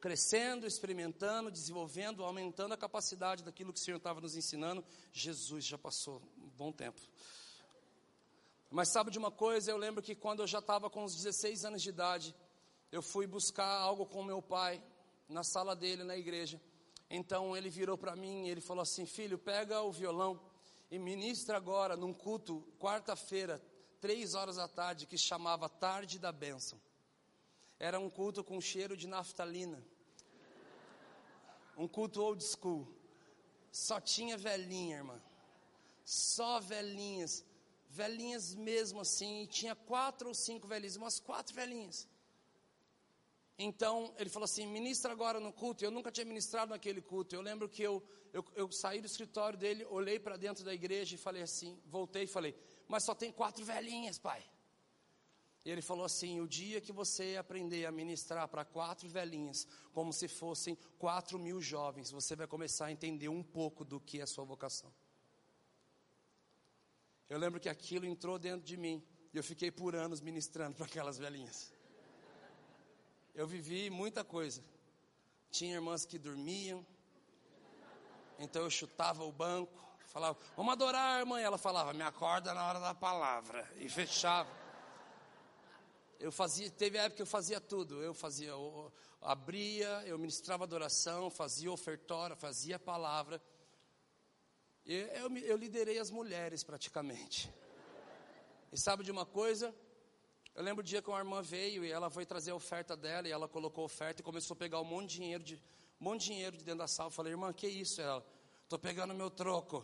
crescendo, 0.00 0.66
experimentando, 0.66 1.50
desenvolvendo, 1.50 2.24
aumentando 2.24 2.72
a 2.72 2.76
capacidade 2.76 3.44
daquilo 3.44 3.72
que 3.72 3.78
o 3.78 3.82
Senhor 3.82 3.98
estava 3.98 4.20
nos 4.20 4.34
ensinando. 4.34 4.84
Jesus 5.12 5.64
já 5.64 5.76
passou 5.76 6.22
um 6.38 6.48
bom 6.48 6.72
tempo. 6.72 7.00
Mas 8.70 8.88
sabe 8.88 9.10
de 9.10 9.18
uma 9.18 9.30
coisa? 9.30 9.70
Eu 9.70 9.76
lembro 9.76 10.02
que 10.02 10.14
quando 10.14 10.40
eu 10.40 10.46
já 10.46 10.60
estava 10.60 10.88
com 10.88 11.04
uns 11.04 11.14
16 11.14 11.64
anos 11.64 11.82
de 11.82 11.88
idade, 11.90 12.34
eu 12.90 13.02
fui 13.02 13.26
buscar 13.26 13.66
algo 13.66 14.06
com 14.06 14.24
meu 14.24 14.40
pai 14.40 14.82
na 15.28 15.44
sala 15.44 15.76
dele 15.76 16.02
na 16.02 16.16
igreja. 16.16 16.60
Então 17.10 17.56
ele 17.56 17.68
virou 17.68 17.98
para 17.98 18.16
mim 18.16 18.46
e 18.46 18.50
ele 18.50 18.60
falou 18.60 18.82
assim: 18.82 19.04
Filho, 19.04 19.38
pega 19.38 19.82
o 19.82 19.92
violão 19.92 20.40
e 20.90 20.98
ministra 20.98 21.56
agora 21.56 21.96
num 21.96 22.14
culto, 22.14 22.64
quarta-feira, 22.78 23.60
três 24.00 24.34
horas 24.34 24.56
da 24.56 24.68
tarde, 24.68 25.06
que 25.06 25.18
chamava 25.18 25.68
Tarde 25.68 26.18
da 26.18 26.32
Bênção. 26.32 26.80
Era 27.88 27.98
um 27.98 28.10
culto 28.10 28.44
com 28.44 28.60
cheiro 28.60 28.94
de 28.94 29.08
naftalina. 29.08 29.82
Um 31.82 31.88
culto 31.88 32.22
old 32.22 32.44
school. 32.44 32.86
Só 33.72 33.98
tinha 33.98 34.36
velhinha, 34.36 34.98
irmã. 34.98 35.18
só 36.04 36.60
velhinhas, 36.60 37.44
velhinhas 37.88 38.54
mesmo 38.54 39.00
assim, 39.00 39.42
e 39.42 39.46
tinha 39.46 39.74
quatro 39.74 40.28
ou 40.28 40.34
cinco 40.34 40.66
velhinhas, 40.66 40.96
umas 40.96 41.18
quatro 41.20 41.54
velhinhas. 41.54 42.06
Então 43.58 44.12
ele 44.18 44.28
falou 44.28 44.44
assim: 44.44 44.66
ministra 44.66 45.12
agora 45.12 45.40
no 45.40 45.52
culto. 45.52 45.84
Eu 45.84 45.90
nunca 45.90 46.10
tinha 46.10 46.24
ministrado 46.24 46.70
naquele 46.70 47.00
culto. 47.00 47.34
Eu 47.34 47.42
lembro 47.42 47.68
que 47.68 47.82
eu, 47.82 48.02
eu, 48.32 48.44
eu 48.54 48.70
saí 48.72 49.00
do 49.00 49.06
escritório 49.06 49.58
dele, 49.58 49.86
olhei 49.86 50.18
para 50.18 50.36
dentro 50.36 50.64
da 50.64 50.74
igreja 50.74 51.14
e 51.14 51.18
falei 51.18 51.42
assim: 51.42 51.80
voltei 51.86 52.24
e 52.24 52.26
falei, 52.26 52.54
mas 52.88 53.04
só 53.04 53.14
tem 53.14 53.32
quatro 53.32 53.64
velhinhas, 53.64 54.18
pai. 54.18 54.42
E 55.64 55.70
ele 55.70 55.82
falou 55.82 56.04
assim: 56.04 56.40
o 56.40 56.48
dia 56.48 56.80
que 56.80 56.92
você 56.92 57.36
aprender 57.36 57.84
a 57.84 57.92
ministrar 57.92 58.48
para 58.48 58.64
quatro 58.64 59.08
velhinhas, 59.08 59.66
como 59.92 60.12
se 60.12 60.26
fossem 60.26 60.76
quatro 60.98 61.38
mil 61.38 61.60
jovens, 61.60 62.10
você 62.10 62.34
vai 62.34 62.46
começar 62.46 62.86
a 62.86 62.92
entender 62.92 63.28
um 63.28 63.42
pouco 63.42 63.84
do 63.84 64.00
que 64.00 64.20
é 64.20 64.26
sua 64.26 64.44
vocação. 64.44 64.92
Eu 67.28 67.38
lembro 67.38 67.60
que 67.60 67.68
aquilo 67.68 68.06
entrou 68.06 68.38
dentro 68.38 68.66
de 68.66 68.76
mim 68.76 69.04
e 69.32 69.36
eu 69.36 69.44
fiquei 69.44 69.70
por 69.70 69.94
anos 69.94 70.20
ministrando 70.20 70.76
para 70.76 70.86
aquelas 70.86 71.18
velhinhas. 71.18 71.72
Eu 73.34 73.46
vivi 73.46 73.88
muita 73.90 74.24
coisa. 74.24 74.62
Tinha 75.50 75.74
irmãs 75.74 76.04
que 76.04 76.18
dormiam, 76.18 76.84
então 78.38 78.62
eu 78.62 78.70
chutava 78.70 79.24
o 79.24 79.30
banco, 79.30 79.78
falava, 80.06 80.38
vamos 80.56 80.72
adorar, 80.72 81.20
irmã. 81.20 81.38
Ela 81.40 81.58
falava, 81.58 81.92
me 81.92 82.02
acorda 82.02 82.54
na 82.54 82.66
hora 82.66 82.80
da 82.80 82.94
palavra. 82.94 83.70
E 83.78 83.88
fechava. 83.88 84.59
Eu 86.20 86.30
fazia, 86.30 86.70
teve 86.70 86.98
época 86.98 87.16
que 87.16 87.22
eu 87.22 87.26
fazia 87.26 87.58
tudo. 87.58 88.02
Eu 88.02 88.12
fazia, 88.12 88.50
eu 88.50 88.92
abria, 89.22 90.02
eu 90.04 90.18
ministrava 90.18 90.64
adoração, 90.64 91.30
fazia 91.30 91.72
ofertória, 91.72 92.36
fazia 92.36 92.78
palavra. 92.78 93.42
E 94.84 94.94
eu, 95.14 95.34
eu 95.38 95.56
liderei 95.56 95.98
as 95.98 96.10
mulheres 96.10 96.62
praticamente. 96.62 97.50
E 98.70 98.78
sabe 98.78 99.02
de 99.02 99.10
uma 99.10 99.24
coisa? 99.24 99.74
Eu 100.54 100.62
lembro 100.62 100.82
o 100.82 100.86
dia 100.86 101.00
que 101.00 101.08
uma 101.08 101.18
irmã 101.18 101.40
veio 101.40 101.86
e 101.86 101.90
ela 101.90 102.10
foi 102.10 102.26
trazer 102.26 102.50
a 102.50 102.54
oferta 102.54 102.94
dela 102.94 103.26
e 103.26 103.32
ela 103.32 103.48
colocou 103.48 103.80
a 103.80 103.86
oferta 103.86 104.20
e 104.20 104.24
começou 104.24 104.54
a 104.54 104.58
pegar 104.58 104.78
um 104.80 104.84
monte 104.84 105.08
de 105.08 105.16
dinheiro 105.16 105.42
de, 105.42 105.54
um 105.98 106.04
monte 106.04 106.20
de 106.20 106.26
dinheiro 106.26 106.56
de 106.58 106.64
dentro 106.64 106.80
da 106.80 106.86
sala. 106.86 107.08
Eu 107.08 107.12
falei, 107.12 107.32
irmã, 107.32 107.50
que 107.50 107.66
isso? 107.66 107.98
Ela, 108.02 108.22
tô 108.68 108.78
pegando 108.78 109.14
meu 109.14 109.30
troco. 109.30 109.82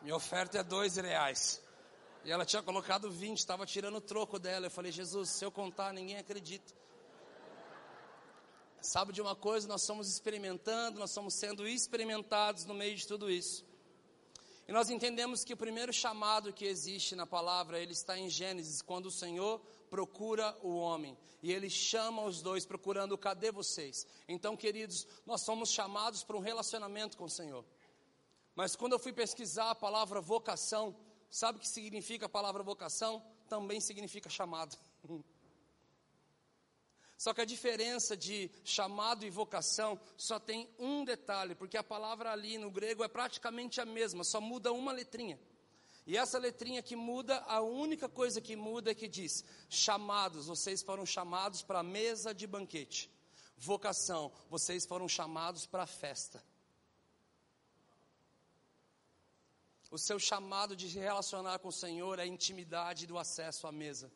Minha 0.00 0.14
oferta 0.14 0.58
é 0.58 0.62
dois 0.62 0.94
reais. 0.94 1.65
E 2.26 2.30
ela 2.32 2.44
tinha 2.44 2.60
colocado 2.60 3.08
20, 3.08 3.38
estava 3.38 3.64
tirando 3.64 3.98
o 3.98 4.00
troco 4.00 4.36
dela. 4.36 4.66
Eu 4.66 4.70
falei, 4.70 4.90
Jesus, 4.90 5.30
se 5.30 5.44
eu 5.44 5.50
contar, 5.52 5.92
ninguém 5.92 6.16
acredita. 6.16 6.74
Sabe 8.82 9.12
de 9.12 9.22
uma 9.22 9.36
coisa? 9.36 9.68
Nós 9.68 9.82
somos 9.82 10.10
experimentando, 10.10 10.98
nós 10.98 11.12
somos 11.12 11.34
sendo 11.34 11.68
experimentados 11.68 12.64
no 12.64 12.74
meio 12.74 12.96
de 12.96 13.06
tudo 13.06 13.30
isso. 13.30 13.64
E 14.66 14.72
nós 14.72 14.90
entendemos 14.90 15.44
que 15.44 15.54
o 15.54 15.56
primeiro 15.56 15.92
chamado 15.92 16.52
que 16.52 16.64
existe 16.64 17.14
na 17.14 17.28
palavra, 17.28 17.78
ele 17.78 17.92
está 17.92 18.18
em 18.18 18.28
Gênesis, 18.28 18.82
quando 18.82 19.06
o 19.06 19.10
Senhor 19.12 19.60
procura 19.88 20.52
o 20.64 20.74
homem. 20.74 21.16
E 21.40 21.52
ele 21.52 21.70
chama 21.70 22.24
os 22.24 22.42
dois, 22.42 22.66
procurando, 22.66 23.16
cadê 23.16 23.52
vocês? 23.52 24.04
Então, 24.26 24.56
queridos, 24.56 25.06
nós 25.24 25.42
somos 25.42 25.70
chamados 25.70 26.24
para 26.24 26.36
um 26.36 26.40
relacionamento 26.40 27.16
com 27.16 27.26
o 27.26 27.30
Senhor. 27.30 27.64
Mas 28.56 28.74
quando 28.74 28.94
eu 28.94 28.98
fui 28.98 29.12
pesquisar 29.12 29.70
a 29.70 29.76
palavra 29.76 30.20
vocação, 30.20 30.96
sabe 31.30 31.58
o 31.58 31.60
que 31.60 31.68
significa 31.68 32.26
a 32.26 32.28
palavra 32.28 32.62
vocação? 32.62 33.22
Também 33.48 33.80
significa 33.80 34.28
chamado. 34.28 34.76
Só 37.16 37.32
que 37.32 37.40
a 37.40 37.46
diferença 37.46 38.16
de 38.16 38.50
chamado 38.62 39.24
e 39.24 39.30
vocação 39.30 39.98
só 40.18 40.38
tem 40.38 40.68
um 40.78 41.02
detalhe, 41.02 41.54
porque 41.54 41.78
a 41.78 41.82
palavra 41.82 42.30
ali 42.30 42.58
no 42.58 42.70
grego 42.70 43.02
é 43.02 43.08
praticamente 43.08 43.80
a 43.80 43.86
mesma, 43.86 44.22
só 44.22 44.38
muda 44.38 44.70
uma 44.70 44.92
letrinha. 44.92 45.40
E 46.06 46.16
essa 46.16 46.38
letrinha 46.38 46.82
que 46.82 46.94
muda, 46.94 47.38
a 47.48 47.60
única 47.60 48.08
coisa 48.08 48.40
que 48.40 48.54
muda 48.54 48.90
é 48.90 48.94
que 48.94 49.08
diz: 49.08 49.44
chamados, 49.68 50.46
vocês 50.46 50.82
foram 50.82 51.06
chamados 51.06 51.62
para 51.62 51.80
a 51.80 51.82
mesa 51.82 52.34
de 52.34 52.46
banquete. 52.46 53.10
Vocação, 53.56 54.30
vocês 54.50 54.84
foram 54.84 55.08
chamados 55.08 55.66
para 55.66 55.84
a 55.84 55.86
festa. 55.86 56.44
O 59.90 59.98
seu 59.98 60.18
chamado 60.18 60.74
de 60.74 60.90
se 60.90 60.98
relacionar 60.98 61.58
com 61.58 61.68
o 61.68 61.72
Senhor 61.72 62.18
é 62.18 62.22
a 62.22 62.26
intimidade 62.26 63.06
do 63.06 63.18
acesso 63.18 63.66
à 63.66 63.72
mesa. 63.72 64.10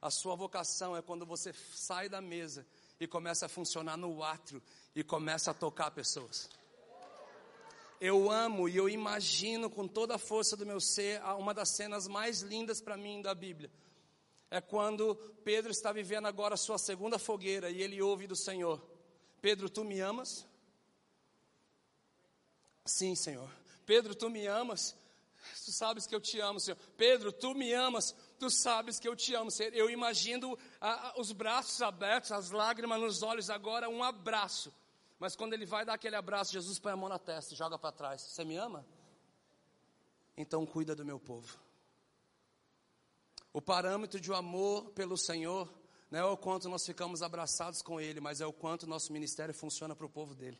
A 0.00 0.10
sua 0.10 0.34
vocação 0.34 0.96
é 0.96 1.02
quando 1.02 1.26
você 1.26 1.52
sai 1.74 2.08
da 2.08 2.20
mesa 2.20 2.66
e 3.00 3.06
começa 3.06 3.46
a 3.46 3.48
funcionar 3.48 3.96
no 3.96 4.22
átrio 4.22 4.62
e 4.94 5.02
começa 5.04 5.50
a 5.50 5.54
tocar 5.54 5.90
pessoas. 5.90 6.48
Eu 8.00 8.30
amo 8.30 8.68
e 8.68 8.76
eu 8.76 8.88
imagino 8.88 9.68
com 9.68 9.88
toda 9.88 10.14
a 10.14 10.18
força 10.18 10.56
do 10.56 10.64
meu 10.64 10.80
ser 10.80 11.20
uma 11.38 11.52
das 11.52 11.70
cenas 11.70 12.06
mais 12.06 12.42
lindas 12.42 12.80
para 12.80 12.96
mim 12.96 13.20
da 13.20 13.34
Bíblia. 13.34 13.70
É 14.50 14.60
quando 14.60 15.16
Pedro 15.44 15.70
está 15.70 15.92
vivendo 15.92 16.26
agora 16.26 16.54
a 16.54 16.56
sua 16.56 16.78
segunda 16.78 17.18
fogueira 17.18 17.70
e 17.70 17.82
ele 17.82 18.00
ouve 18.00 18.26
do 18.26 18.36
Senhor: 18.36 18.80
Pedro, 19.42 19.68
tu 19.68 19.84
me 19.84 20.00
amas? 20.00 20.46
Sim, 22.86 23.14
Senhor. 23.14 23.50
Pedro, 23.88 24.14
tu 24.14 24.28
me 24.28 24.46
amas? 24.46 24.82
Tu 25.64 25.72
sabes 25.72 26.06
que 26.06 26.14
eu 26.14 26.20
te 26.20 26.38
amo, 26.40 26.60
Senhor. 26.60 26.78
Pedro, 26.96 27.32
tu 27.32 27.54
me 27.54 27.72
amas 27.72 28.14
tu 28.38 28.48
sabes 28.50 28.98
que 28.98 29.08
eu 29.08 29.16
te 29.16 29.34
amo. 29.34 29.50
Eu 29.72 29.90
imagino 29.90 30.56
ah, 30.80 31.14
os 31.18 31.32
braços 31.32 31.82
abertos, 31.82 32.30
as 32.32 32.50
lágrimas 32.50 33.00
nos 33.00 33.22
olhos, 33.22 33.50
agora 33.50 33.88
um 33.88 34.02
abraço. 34.02 34.72
Mas 35.18 35.34
quando 35.34 35.52
ele 35.52 35.66
vai 35.66 35.84
dar 35.84 35.94
aquele 35.94 36.14
abraço, 36.14 36.52
Jesus 36.52 36.78
põe 36.78 36.92
a 36.92 36.96
mão 36.96 37.08
na 37.08 37.18
testa, 37.18 37.54
joga 37.54 37.78
para 37.78 37.92
trás. 37.92 38.22
Você 38.22 38.44
me 38.44 38.56
ama? 38.56 38.86
Então 40.36 40.64
cuida 40.64 40.94
do 40.94 41.04
meu 41.04 41.18
povo. 41.18 41.58
O 43.52 43.60
parâmetro 43.60 44.20
de 44.20 44.30
um 44.30 44.34
amor 44.34 44.90
pelo 44.90 45.16
Senhor 45.16 45.68
não 46.10 46.18
é 46.20 46.24
o 46.24 46.36
quanto 46.36 46.68
nós 46.68 46.86
ficamos 46.86 47.22
abraçados 47.22 47.82
com 47.82 48.00
Ele, 48.00 48.20
mas 48.20 48.40
é 48.40 48.46
o 48.46 48.52
quanto 48.52 48.86
nosso 48.86 49.12
ministério 49.12 49.52
funciona 49.52 49.96
para 49.96 50.06
o 50.06 50.10
povo 50.10 50.34
dele. 50.34 50.58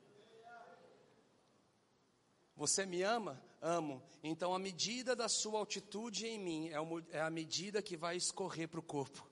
Você 2.58 2.84
me 2.84 3.02
ama? 3.02 3.40
Amo. 3.62 4.02
Então 4.20 4.52
a 4.52 4.58
medida 4.58 5.14
da 5.14 5.28
sua 5.28 5.60
altitude 5.60 6.26
em 6.26 6.40
mim 6.40 6.70
é, 6.70 7.18
é 7.18 7.20
a 7.20 7.30
medida 7.30 7.80
que 7.80 7.96
vai 7.96 8.16
escorrer 8.16 8.68
para 8.68 8.80
o 8.80 8.82
corpo. 8.82 9.24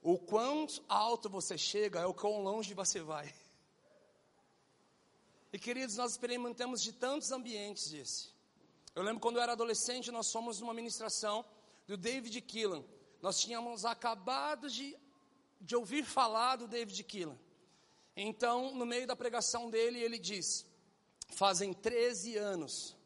O 0.00 0.16
quão 0.16 0.64
alto 0.88 1.28
você 1.28 1.58
chega 1.58 1.98
é 1.98 2.06
o 2.06 2.14
quão 2.14 2.40
longe 2.40 2.72
você 2.72 3.00
vai. 3.00 3.34
E 5.52 5.58
queridos, 5.58 5.96
nós 5.96 6.12
experimentamos 6.12 6.80
de 6.80 6.92
tantos 6.92 7.32
ambientes 7.32 7.92
esse. 7.92 8.28
Eu 8.94 9.02
lembro 9.02 9.20
quando 9.20 9.36
eu 9.36 9.42
era 9.42 9.52
adolescente, 9.52 10.12
nós 10.12 10.30
fomos 10.30 10.60
numa 10.60 10.72
ministração 10.72 11.44
do 11.84 11.96
David 11.96 12.40
Keelan. 12.42 12.84
Nós 13.20 13.40
tínhamos 13.40 13.84
acabado 13.84 14.70
de, 14.70 14.96
de 15.60 15.74
ouvir 15.74 16.04
falar 16.04 16.54
do 16.56 16.68
David 16.68 17.02
Keelan. 17.02 17.38
Então, 18.14 18.72
no 18.72 18.86
meio 18.86 19.06
da 19.06 19.16
pregação 19.16 19.68
dele, 19.68 19.98
ele 19.98 20.18
diz: 20.18 20.67
Fazem 21.28 21.72
13 21.72 22.36
anos 22.36 22.96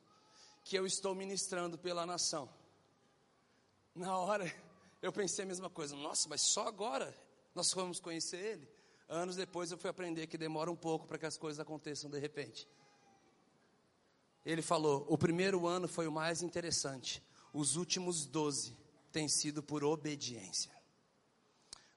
que 0.64 0.76
eu 0.76 0.87
estou 0.87 1.14
ministrando 1.14 1.76
pela 1.76 2.07
nação. 2.07 2.49
Na 3.95 4.17
hora, 4.17 4.52
eu 5.02 5.12
pensei 5.12 5.45
a 5.45 5.49
mesma 5.49 5.69
coisa. 5.69 5.95
Nossa, 5.97 6.29
mas 6.29 6.41
só 6.41 6.67
agora 6.67 7.14
nós 7.55 7.73
vamos 7.73 8.00
conhecer 8.00 8.38
ele? 8.38 8.69
Anos 9.09 9.37
depois 9.37 9.71
eu 9.71 9.76
fui 9.76 9.91
aprender 9.91 10.26
que 10.26 10.38
demora 10.38 10.71
um 10.71 10.76
pouco 10.76 11.07
para 11.07 11.19
que 11.19 11.26
as 11.26 11.37
coisas 11.37 11.61
aconteçam 11.61 12.09
de 12.09 12.19
repente. 12.19 12.67
Ele 14.45 14.62
falou: 14.62 15.05
o 15.09 15.19
primeiro 15.19 15.67
ano 15.67 15.87
foi 15.87 16.07
o 16.07 16.12
mais 16.12 16.43
interessante, 16.43 17.23
os 17.52 17.76
últimos 17.76 18.25
12 18.25 18.76
têm 19.12 19.29
sido 19.29 19.62
por 19.62 19.85
obediência. 19.85 20.73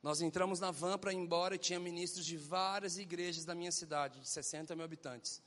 Nós 0.04 0.22
entramos 0.22 0.60
na 0.60 0.70
van 0.70 1.00
para 1.00 1.14
ir 1.14 1.16
embora 1.16 1.56
e 1.56 1.58
tinha 1.58 1.80
ministros 1.80 2.26
de 2.26 2.38
várias 2.38 2.98
igrejas 2.98 3.46
da 3.46 3.56
minha 3.56 3.72
cidade, 3.72 4.20
de 4.20 4.30
60 4.30 4.76
mil 4.76 4.86
habitantes. 4.86 5.42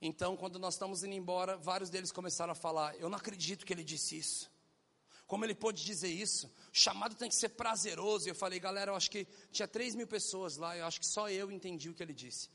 Então, 0.00 0.36
quando 0.36 0.58
nós 0.58 0.74
estamos 0.74 1.02
indo 1.02 1.14
embora, 1.14 1.56
vários 1.56 1.88
deles 1.88 2.12
começaram 2.12 2.52
a 2.52 2.56
falar: 2.56 2.94
Eu 2.96 3.08
não 3.08 3.16
acredito 3.16 3.64
que 3.64 3.72
ele 3.72 3.84
disse 3.84 4.16
isso. 4.16 4.50
Como 5.26 5.44
ele 5.44 5.54
pôde 5.54 5.84
dizer 5.84 6.08
isso? 6.08 6.46
O 6.46 6.50
chamado 6.72 7.16
tem 7.16 7.28
que 7.28 7.34
ser 7.34 7.48
prazeroso. 7.50 8.28
E 8.28 8.30
eu 8.30 8.34
falei, 8.34 8.60
galera, 8.60 8.92
eu 8.92 8.94
acho 8.94 9.10
que 9.10 9.26
tinha 9.50 9.66
3 9.66 9.96
mil 9.96 10.06
pessoas 10.06 10.56
lá, 10.56 10.76
eu 10.76 10.86
acho 10.86 11.00
que 11.00 11.06
só 11.06 11.28
eu 11.28 11.50
entendi 11.50 11.90
o 11.90 11.94
que 11.94 12.02
ele 12.02 12.14
disse. 12.14 12.48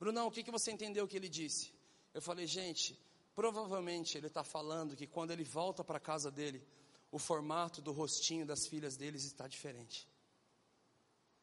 Brunão, 0.00 0.26
o 0.26 0.30
que, 0.30 0.42
que 0.42 0.50
você 0.50 0.72
entendeu 0.72 1.04
o 1.04 1.08
que 1.08 1.16
ele 1.16 1.28
disse? 1.28 1.72
Eu 2.12 2.20
falei, 2.20 2.44
gente, 2.46 2.98
provavelmente 3.36 4.18
ele 4.18 4.26
está 4.26 4.42
falando 4.42 4.96
que 4.96 5.06
quando 5.06 5.30
ele 5.30 5.44
volta 5.44 5.84
para 5.84 5.98
a 5.98 6.00
casa 6.00 6.28
dele, 6.28 6.66
o 7.12 7.20
formato 7.20 7.80
do 7.80 7.92
rostinho 7.92 8.44
das 8.44 8.66
filhas 8.66 8.96
deles 8.96 9.24
está 9.24 9.46
diferente. 9.46 10.08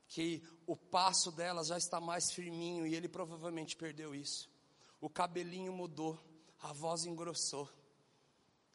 Que 0.09 0.43
o 0.67 0.75
passo 0.75 1.31
delas 1.31 1.67
já 1.67 1.77
está 1.77 2.01
mais 2.01 2.31
firminho 2.31 2.85
e 2.85 2.95
ele 2.95 3.07
provavelmente 3.07 3.77
perdeu 3.77 4.13
isso 4.13 4.53
o 5.01 5.09
cabelinho 5.09 5.73
mudou, 5.73 6.19
a 6.61 6.73
voz 6.73 7.05
engrossou. 7.05 7.69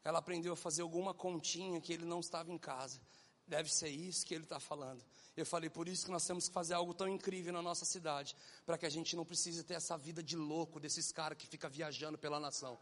Ela 0.03 0.19
aprendeu 0.19 0.53
a 0.53 0.57
fazer 0.57 0.83
alguma 0.83 1.13
continha 1.13 1.81
que 1.81 1.93
ele 1.93 2.05
não 2.05 2.21
estava 2.21 2.51
em 2.53 2.59
casa. 2.59 3.01
Deve 3.47 3.69
ser 3.69 3.89
isso 3.89 4.25
que 4.25 4.35
ele 4.35 4.45
está 4.45 4.61
falando. 4.61 5.05
Eu 5.37 5.45
falei, 5.45 5.69
por 5.69 5.89
isso 5.89 6.05
que 6.05 6.11
nós 6.11 6.25
temos 6.25 6.49
que 6.49 6.55
fazer 6.55 6.75
algo 6.75 6.95
tão 6.95 7.09
incrível 7.09 7.53
na 7.53 7.63
nossa 7.63 7.85
cidade, 7.85 8.37
para 8.65 8.79
que 8.79 8.87
a 8.87 8.91
gente 8.91 9.17
não 9.17 9.25
precise 9.25 9.65
ter 9.65 9.75
essa 9.75 9.97
vida 9.97 10.23
de 10.23 10.37
louco 10.37 10.79
desses 10.79 11.11
caras 11.11 11.37
que 11.37 11.47
fica 11.47 11.69
viajando 11.69 12.17
pela 12.17 12.39
nação. 12.39 12.79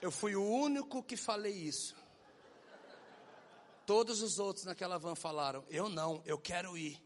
Eu 0.00 0.10
fui 0.10 0.36
o 0.36 0.42
único 0.42 1.02
que 1.02 1.16
falei 1.16 1.52
isso. 1.52 1.96
Todos 3.86 4.22
os 4.22 4.38
outros 4.38 4.64
naquela 4.64 4.98
van 4.98 5.14
falaram: 5.14 5.64
eu 5.68 5.88
não, 5.88 6.22
eu 6.24 6.38
quero 6.38 6.76
ir. 6.76 7.02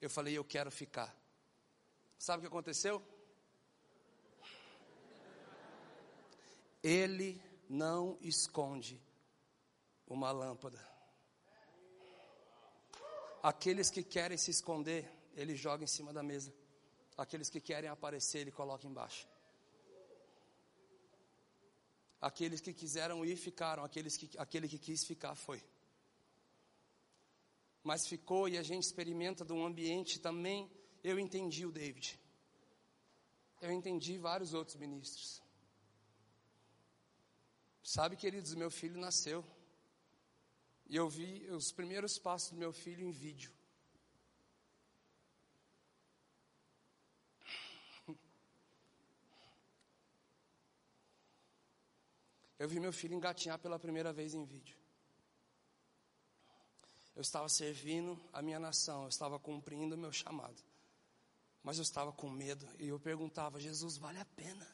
Eu 0.00 0.10
falei: 0.10 0.36
Eu 0.36 0.44
quero 0.44 0.70
ficar. 0.70 1.14
Sabe 2.18 2.38
o 2.38 2.40
que 2.42 2.46
aconteceu? 2.46 3.02
Ele 6.82 7.40
não 7.68 8.18
esconde 8.20 9.00
uma 10.06 10.30
lâmpada. 10.30 10.78
Aqueles 13.42 13.90
que 13.90 14.02
querem 14.02 14.38
se 14.38 14.50
esconder, 14.50 15.10
ele 15.34 15.54
joga 15.54 15.84
em 15.84 15.86
cima 15.86 16.12
da 16.12 16.22
mesa. 16.22 16.52
Aqueles 17.16 17.50
que 17.50 17.60
querem 17.60 17.90
aparecer, 17.90 18.38
ele 18.40 18.50
coloca 18.50 18.86
embaixo. 18.86 19.28
Aqueles 22.20 22.60
que 22.60 22.72
quiseram 22.72 23.24
ir, 23.24 23.36
ficaram. 23.36 23.84
Aqueles 23.84 24.16
que, 24.16 24.30
aquele 24.38 24.66
que 24.66 24.78
quis 24.78 25.04
ficar, 25.04 25.34
foi. 25.34 25.62
Mas 27.84 28.06
ficou 28.06 28.48
e 28.48 28.56
a 28.56 28.62
gente 28.62 28.82
experimenta 28.84 29.44
de 29.44 29.52
um 29.52 29.64
ambiente 29.64 30.18
também. 30.18 30.70
Eu 31.04 31.18
entendi 31.18 31.66
o 31.66 31.70
David. 31.70 32.18
Eu 33.60 33.70
entendi 33.70 34.16
vários 34.16 34.54
outros 34.54 34.76
ministros. 34.76 35.42
Sabe, 37.82 38.16
queridos, 38.16 38.54
meu 38.54 38.70
filho 38.70 38.98
nasceu. 38.98 39.44
E 40.86 40.96
eu 40.96 41.08
vi 41.08 41.46
os 41.50 41.70
primeiros 41.72 42.18
passos 42.18 42.52
do 42.52 42.56
meu 42.56 42.72
filho 42.72 43.06
em 43.06 43.10
vídeo. 43.10 43.52
Eu 52.58 52.68
vi 52.68 52.78
meu 52.80 52.92
filho 52.92 53.14
engatinhar 53.14 53.58
pela 53.58 53.78
primeira 53.78 54.12
vez 54.12 54.34
em 54.34 54.44
vídeo. 54.44 54.83
Eu 57.14 57.22
estava 57.22 57.48
servindo 57.48 58.20
a 58.32 58.42
minha 58.42 58.58
nação, 58.58 59.02
eu 59.04 59.08
estava 59.08 59.38
cumprindo 59.38 59.94
o 59.94 59.98
meu 59.98 60.12
chamado. 60.12 60.62
Mas 61.62 61.78
eu 61.78 61.82
estava 61.82 62.12
com 62.12 62.28
medo 62.28 62.68
e 62.78 62.88
eu 62.88 62.98
perguntava: 62.98 63.60
Jesus, 63.60 63.96
vale 63.96 64.18
a 64.18 64.24
pena? 64.24 64.66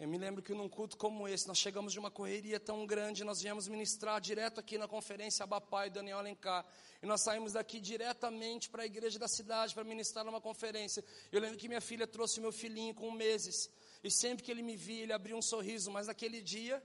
Eu 0.00 0.08
me 0.08 0.16
lembro 0.16 0.42
que 0.42 0.54
num 0.54 0.66
culto 0.66 0.96
como 0.96 1.28
esse, 1.28 1.46
nós 1.46 1.58
chegamos 1.58 1.92
de 1.92 1.98
uma 1.98 2.10
correria 2.10 2.58
tão 2.58 2.86
grande, 2.86 3.22
nós 3.22 3.42
viemos 3.42 3.68
ministrar 3.68 4.18
direto 4.18 4.58
aqui 4.58 4.78
na 4.78 4.88
conferência 4.88 5.44
Abapai 5.44 5.90
Daniel 5.90 6.18
Alencar. 6.18 6.64
E 7.02 7.06
nós 7.06 7.20
saímos 7.20 7.52
daqui 7.52 7.78
diretamente 7.78 8.70
para 8.70 8.82
a 8.82 8.86
igreja 8.86 9.18
da 9.18 9.28
cidade 9.28 9.74
para 9.74 9.84
ministrar 9.84 10.24
numa 10.24 10.40
conferência. 10.40 11.04
Eu 11.30 11.38
lembro 11.38 11.58
que 11.58 11.68
minha 11.68 11.82
filha 11.82 12.06
trouxe 12.06 12.40
meu 12.40 12.50
filhinho 12.50 12.94
com 12.94 13.10
meses. 13.10 13.68
E 14.02 14.10
sempre 14.10 14.42
que 14.42 14.50
ele 14.50 14.62
me 14.62 14.74
via, 14.74 15.02
ele 15.02 15.12
abria 15.12 15.36
um 15.36 15.42
sorriso. 15.42 15.90
Mas 15.90 16.06
naquele 16.06 16.40
dia, 16.40 16.82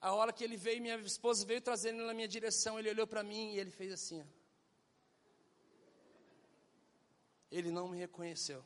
a 0.00 0.12
hora 0.12 0.32
que 0.32 0.44
ele 0.44 0.56
veio, 0.56 0.80
minha 0.80 0.96
esposa 0.96 1.44
veio 1.44 1.60
trazendo 1.60 1.98
ele 1.98 2.06
na 2.06 2.14
minha 2.14 2.28
direção, 2.28 2.78
ele 2.78 2.90
olhou 2.90 3.06
para 3.06 3.22
mim 3.22 3.54
e 3.54 3.58
ele 3.58 3.70
fez 3.70 3.92
assim. 3.92 4.20
Ó. 4.20 4.24
Ele 7.50 7.70
não 7.70 7.88
me 7.88 7.98
reconheceu. 7.98 8.64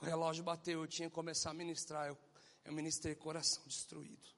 O 0.00 0.04
relógio 0.04 0.44
bateu, 0.44 0.82
eu 0.82 0.86
tinha 0.86 1.08
que 1.08 1.14
começar 1.14 1.50
a 1.50 1.54
ministrar. 1.54 2.06
Eu, 2.06 2.18
eu 2.64 2.72
ministrei 2.72 3.14
coração 3.14 3.62
destruído. 3.66 4.28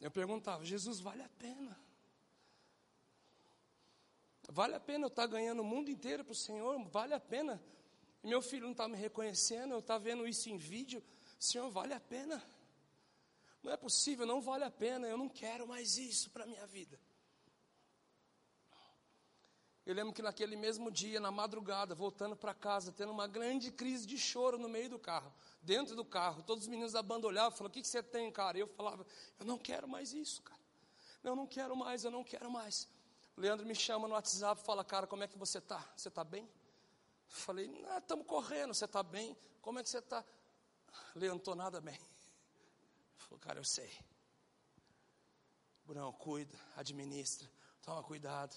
Eu 0.00 0.10
perguntava, 0.10 0.64
Jesus, 0.64 1.00
vale 1.00 1.22
a 1.22 1.28
pena? 1.28 1.78
Vale 4.48 4.74
a 4.74 4.80
pena 4.80 5.04
eu 5.04 5.08
estar 5.08 5.26
ganhando 5.26 5.60
o 5.60 5.64
mundo 5.64 5.90
inteiro 5.90 6.24
para 6.24 6.32
o 6.32 6.36
Senhor? 6.36 6.78
Vale 6.88 7.14
a 7.14 7.20
pena? 7.20 7.62
E 8.22 8.28
meu 8.28 8.40
filho 8.40 8.64
não 8.64 8.72
está 8.72 8.86
me 8.88 8.96
reconhecendo, 8.96 9.72
eu 9.72 9.80
estou 9.80 9.98
vendo 9.98 10.26
isso 10.26 10.48
em 10.48 10.56
vídeo. 10.56 11.02
Senhor, 11.38 11.70
vale 11.70 11.92
a 11.92 12.00
pena? 12.00 12.42
Não 13.62 13.72
é 13.72 13.76
possível, 13.76 14.26
não 14.26 14.40
vale 14.40 14.64
a 14.64 14.70
pena, 14.70 15.06
eu 15.06 15.16
não 15.16 15.28
quero 15.28 15.66
mais 15.66 15.96
isso 15.96 16.30
para 16.30 16.44
a 16.44 16.46
minha 16.46 16.66
vida. 16.66 17.00
Eu 19.86 19.94
lembro 19.94 20.14
que 20.14 20.22
naquele 20.22 20.56
mesmo 20.56 20.90
dia, 20.90 21.20
na 21.20 21.30
madrugada, 21.30 21.94
voltando 21.94 22.34
para 22.34 22.54
casa, 22.54 22.90
tendo 22.90 23.12
uma 23.12 23.26
grande 23.26 23.70
crise 23.70 24.06
de 24.06 24.16
choro 24.16 24.58
no 24.58 24.68
meio 24.68 24.88
do 24.88 24.98
carro, 24.98 25.30
dentro 25.60 25.94
do 25.94 26.04
carro, 26.04 26.42
todos 26.42 26.64
os 26.64 26.68
meninos 26.68 26.92
da 26.92 27.02
banda 27.02 27.26
olhavam 27.26 27.52
e 27.52 27.58
falavam: 27.58 27.70
O 27.70 27.74
que, 27.74 27.82
que 27.82 27.88
você 27.88 28.02
tem, 28.02 28.30
cara? 28.32 28.56
E 28.56 28.60
eu 28.60 28.66
falava: 28.66 29.06
Eu 29.38 29.44
não 29.44 29.58
quero 29.58 29.86
mais 29.86 30.14
isso, 30.14 30.42
cara. 30.42 30.60
Eu 31.22 31.36
não 31.36 31.46
quero 31.46 31.76
mais, 31.76 32.02
eu 32.02 32.10
não 32.10 32.24
quero 32.24 32.50
mais. 32.50 32.88
O 33.36 33.40
Leandro 33.40 33.66
me 33.66 33.74
chama 33.74 34.08
no 34.08 34.14
WhatsApp 34.14 34.62
e 34.62 34.64
fala: 34.64 34.82
Cara, 34.84 35.06
como 35.06 35.22
é 35.22 35.28
que 35.28 35.36
você 35.36 35.58
está? 35.58 35.86
Você 35.94 36.08
está 36.08 36.24
bem? 36.24 36.44
Eu 36.44 36.50
falei: 37.26 37.70
estamos 37.98 38.26
correndo, 38.26 38.72
você 38.72 38.86
está 38.86 39.02
bem? 39.02 39.36
Como 39.60 39.78
é 39.78 39.82
que 39.82 39.88
você 39.90 39.98
está? 39.98 40.24
Leandro, 41.14 41.38
estou 41.38 41.54
nada 41.54 41.80
bem. 41.80 41.98
Falou: 43.16 43.38
Cara, 43.38 43.58
eu 43.58 43.64
sei. 43.64 43.90
Bruno, 45.84 46.12
cuida, 46.14 46.58
administra, 46.76 47.48
toma 47.82 48.02
cuidado. 48.02 48.56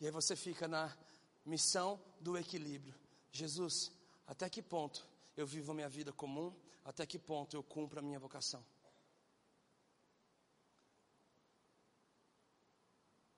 E 0.00 0.06
aí 0.06 0.10
você 0.10 0.34
fica 0.34 0.66
na 0.66 0.96
missão 1.44 2.02
do 2.20 2.36
equilíbrio. 2.36 2.94
Jesus, 3.30 3.92
até 4.26 4.48
que 4.48 4.62
ponto 4.62 5.06
eu 5.36 5.46
vivo 5.46 5.72
a 5.72 5.74
minha 5.74 5.88
vida 5.88 6.12
comum? 6.12 6.54
Até 6.84 7.06
que 7.06 7.18
ponto 7.18 7.54
eu 7.54 7.62
cumpro 7.62 8.00
a 8.00 8.02
minha 8.02 8.18
vocação? 8.18 8.64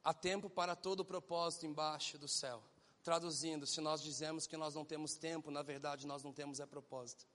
Há 0.05 0.15
tempo 0.15 0.49
para 0.51 0.75
todo 0.75 1.05
propósito 1.05 1.67
embaixo 1.67 2.19
do 2.19 2.27
céu. 2.27 2.63
Traduzindo, 3.03 3.67
se 3.67 3.81
nós 3.81 4.03
dizemos 4.03 4.47
que 4.47 4.57
nós 4.57 4.75
não 4.75 4.85
temos 4.85 5.17
tempo, 5.17 5.51
na 5.51 5.63
verdade 5.63 6.07
nós 6.07 6.23
não 6.23 6.33
temos 6.33 6.61
é 6.61 6.67
propósito. 6.67 7.27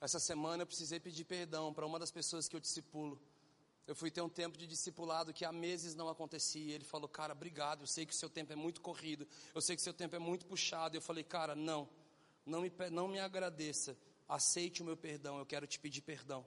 Essa 0.00 0.18
semana 0.18 0.62
eu 0.62 0.66
precisei 0.66 0.98
pedir 0.98 1.24
perdão 1.24 1.74
para 1.74 1.84
uma 1.84 1.98
das 1.98 2.10
pessoas 2.10 2.48
que 2.48 2.56
eu 2.56 2.60
discipulo 2.60 3.20
eu 3.90 3.94
fui 3.96 4.08
ter 4.08 4.20
um 4.20 4.28
tempo 4.28 4.56
de 4.56 4.68
discipulado 4.68 5.32
que 5.32 5.44
há 5.44 5.50
meses 5.50 5.96
não 5.96 6.08
acontecia. 6.08 6.76
Ele 6.76 6.84
falou, 6.84 7.08
cara, 7.08 7.32
obrigado. 7.32 7.82
Eu 7.82 7.88
sei 7.88 8.06
que 8.06 8.12
o 8.12 8.16
seu 8.16 8.30
tempo 8.30 8.52
é 8.52 8.54
muito 8.56 8.80
corrido. 8.80 9.26
Eu 9.52 9.60
sei 9.60 9.74
que 9.74 9.80
o 9.80 9.82
seu 9.82 9.92
tempo 9.92 10.14
é 10.14 10.18
muito 10.20 10.46
puxado. 10.46 10.96
Eu 10.96 11.00
falei, 11.00 11.24
cara, 11.24 11.56
não, 11.56 11.88
não 12.46 12.60
me, 12.60 12.72
não 12.92 13.08
me 13.08 13.18
agradeça. 13.18 13.96
Aceite 14.28 14.80
o 14.80 14.84
meu 14.84 14.96
perdão. 14.96 15.40
Eu 15.40 15.44
quero 15.44 15.66
te 15.66 15.76
pedir 15.76 16.02
perdão. 16.02 16.46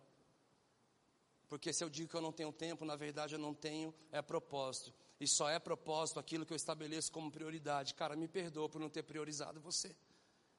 Porque 1.50 1.74
se 1.74 1.84
eu 1.84 1.90
digo 1.90 2.10
que 2.10 2.16
eu 2.16 2.22
não 2.22 2.32
tenho 2.32 2.54
tempo, 2.54 2.86
na 2.86 2.96
verdade 2.96 3.36
eu 3.36 3.40
não 3.40 3.54
tenho, 3.54 3.94
é 4.10 4.22
propósito. 4.22 4.94
E 5.24 5.28
só 5.28 5.50
é 5.50 5.58
propósito 5.58 6.20
aquilo 6.20 6.46
que 6.46 6.52
eu 6.52 6.58
estabeleço 6.58 7.10
como 7.10 7.32
prioridade. 7.32 7.94
Cara, 7.94 8.14
me 8.14 8.28
perdoa 8.28 8.68
por 8.68 8.78
não 8.78 8.90
ter 8.90 9.04
priorizado 9.04 9.62
você. 9.62 9.96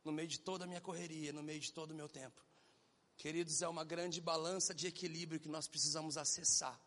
No 0.02 0.10
meio 0.10 0.26
de 0.26 0.40
toda 0.40 0.64
a 0.64 0.66
minha 0.66 0.80
correria, 0.80 1.34
no 1.34 1.42
meio 1.42 1.60
de 1.60 1.70
todo 1.70 1.90
o 1.90 1.94
meu 1.94 2.08
tempo. 2.08 2.42
Queridos, 3.18 3.60
é 3.60 3.68
uma 3.68 3.84
grande 3.84 4.22
balança 4.22 4.74
de 4.74 4.86
equilíbrio 4.86 5.38
que 5.38 5.50
nós 5.50 5.68
precisamos 5.68 6.16
acessar. 6.16 6.80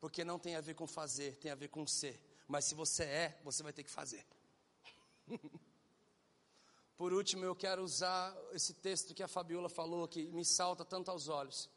Porque 0.00 0.22
não 0.22 0.38
tem 0.38 0.54
a 0.54 0.60
ver 0.60 0.74
com 0.74 0.86
fazer, 0.86 1.36
tem 1.36 1.50
a 1.50 1.54
ver 1.54 1.68
com 1.68 1.86
ser. 1.86 2.20
Mas 2.46 2.66
se 2.66 2.74
você 2.74 3.04
é, 3.04 3.40
você 3.42 3.62
vai 3.62 3.72
ter 3.72 3.84
que 3.84 3.90
fazer. 3.90 4.26
Por 6.98 7.14
último, 7.14 7.42
eu 7.42 7.56
quero 7.56 7.82
usar 7.82 8.36
esse 8.52 8.74
texto 8.74 9.14
que 9.14 9.22
a 9.22 9.28
Fabiola 9.28 9.70
falou, 9.70 10.06
que 10.06 10.24
me 10.24 10.44
salta 10.44 10.84
tanto 10.84 11.10
aos 11.10 11.28
olhos. 11.28 11.70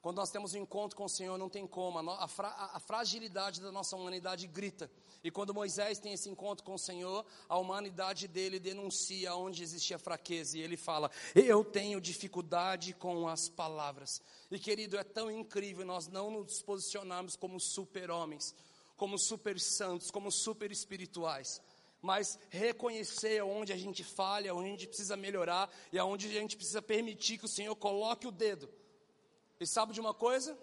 Quando 0.00 0.18
nós 0.18 0.30
temos 0.30 0.54
um 0.54 0.58
encontro 0.58 0.96
com 0.96 1.04
o 1.04 1.08
Senhor, 1.08 1.36
não 1.36 1.48
tem 1.48 1.66
como, 1.66 1.98
a, 1.98 2.24
a, 2.24 2.78
fragilidade 2.78 3.60
da 3.60 3.72
nossa 3.72 3.96
humanidade 3.96 4.46
grita. 4.46 4.88
E 5.24 5.30
quando 5.30 5.52
Moisés 5.52 5.98
tem 5.98 6.12
esse 6.12 6.28
encontro 6.28 6.64
com 6.64 6.74
o 6.74 6.78
Senhor, 6.78 7.26
a 7.48 7.58
humanidade 7.58 8.28
dele 8.28 8.60
denuncia 8.60 9.34
onde 9.34 9.60
existia 9.60 9.98
fraqueza. 9.98 10.56
E 10.56 10.62
ele 10.62 10.76
fala: 10.76 11.10
Eu 11.34 11.64
tenho 11.64 12.00
dificuldade 12.00 12.94
com 12.94 13.26
as 13.26 13.48
palavras. 13.48 14.22
E 14.52 14.58
querido, 14.58 14.96
é 14.96 15.02
tão 15.02 15.28
incrível 15.28 15.84
nós 15.84 16.06
não 16.06 16.30
nos 16.30 16.62
posicionarmos 16.62 17.34
como 17.34 17.58
super-homens, 17.60 18.54
como 18.96 19.18
super-santos, 19.18 20.10
como 20.10 20.30
super-espirituais 20.30 21.60
mas 22.00 22.38
reconhecer 22.48 23.42
onde 23.42 23.72
a 23.72 23.76
gente 23.76 24.04
falha, 24.04 24.54
onde 24.54 24.68
a 24.68 24.70
gente 24.70 24.86
precisa 24.86 25.16
melhorar 25.16 25.68
e 25.92 25.98
aonde 25.98 26.28
a 26.28 26.40
gente 26.40 26.56
precisa 26.56 26.80
permitir 26.80 27.38
que 27.38 27.44
o 27.44 27.48
Senhor 27.48 27.74
coloque 27.74 28.24
o 28.24 28.30
dedo 28.30 28.70
e 29.60 29.66
sabe 29.66 29.92
de 29.92 30.00
uma 30.00 30.14
coisa? 30.14 30.58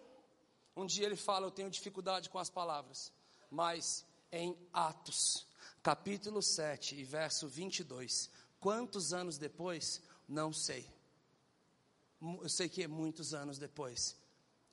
Um 0.75 0.85
dia 0.85 1.05
ele 1.05 1.15
fala: 1.15 1.45
Eu 1.45 1.51
tenho 1.51 1.69
dificuldade 1.69 2.29
com 2.29 2.39
as 2.39 2.49
palavras. 2.49 3.11
Mas 3.49 4.05
em 4.31 4.57
Atos, 4.73 5.47
capítulo 5.81 6.41
7 6.41 6.95
e 6.95 7.03
verso 7.03 7.47
22, 7.47 8.29
quantos 8.59 9.13
anos 9.13 9.37
depois? 9.37 10.01
Não 10.27 10.51
sei. 10.51 10.85
Eu 12.21 12.49
sei 12.49 12.67
que 12.67 12.83
é 12.83 12.87
muitos 12.87 13.33
anos 13.33 13.57
depois. 13.57 14.17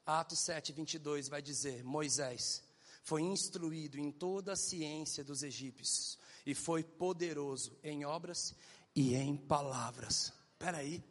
Atos 0.07 0.41
7, 0.41 0.73
22 0.73 1.29
vai 1.29 1.43
dizer: 1.43 1.85
Moisés 1.85 2.63
foi 3.03 3.23
instruído 3.23 3.99
em 3.99 4.11
toda 4.11 4.53
a 4.53 4.57
ciência 4.57 5.25
dos 5.25 5.43
egípcios 5.43 6.19
e 6.47 6.55
foi 6.55 6.83
poderoso 6.83 7.77
em 7.83 8.05
obras 8.05 8.55
e 8.95 9.15
em 9.15 9.37
palavras. 9.37 10.33
Espera 10.53 10.79
aí. 10.79 11.03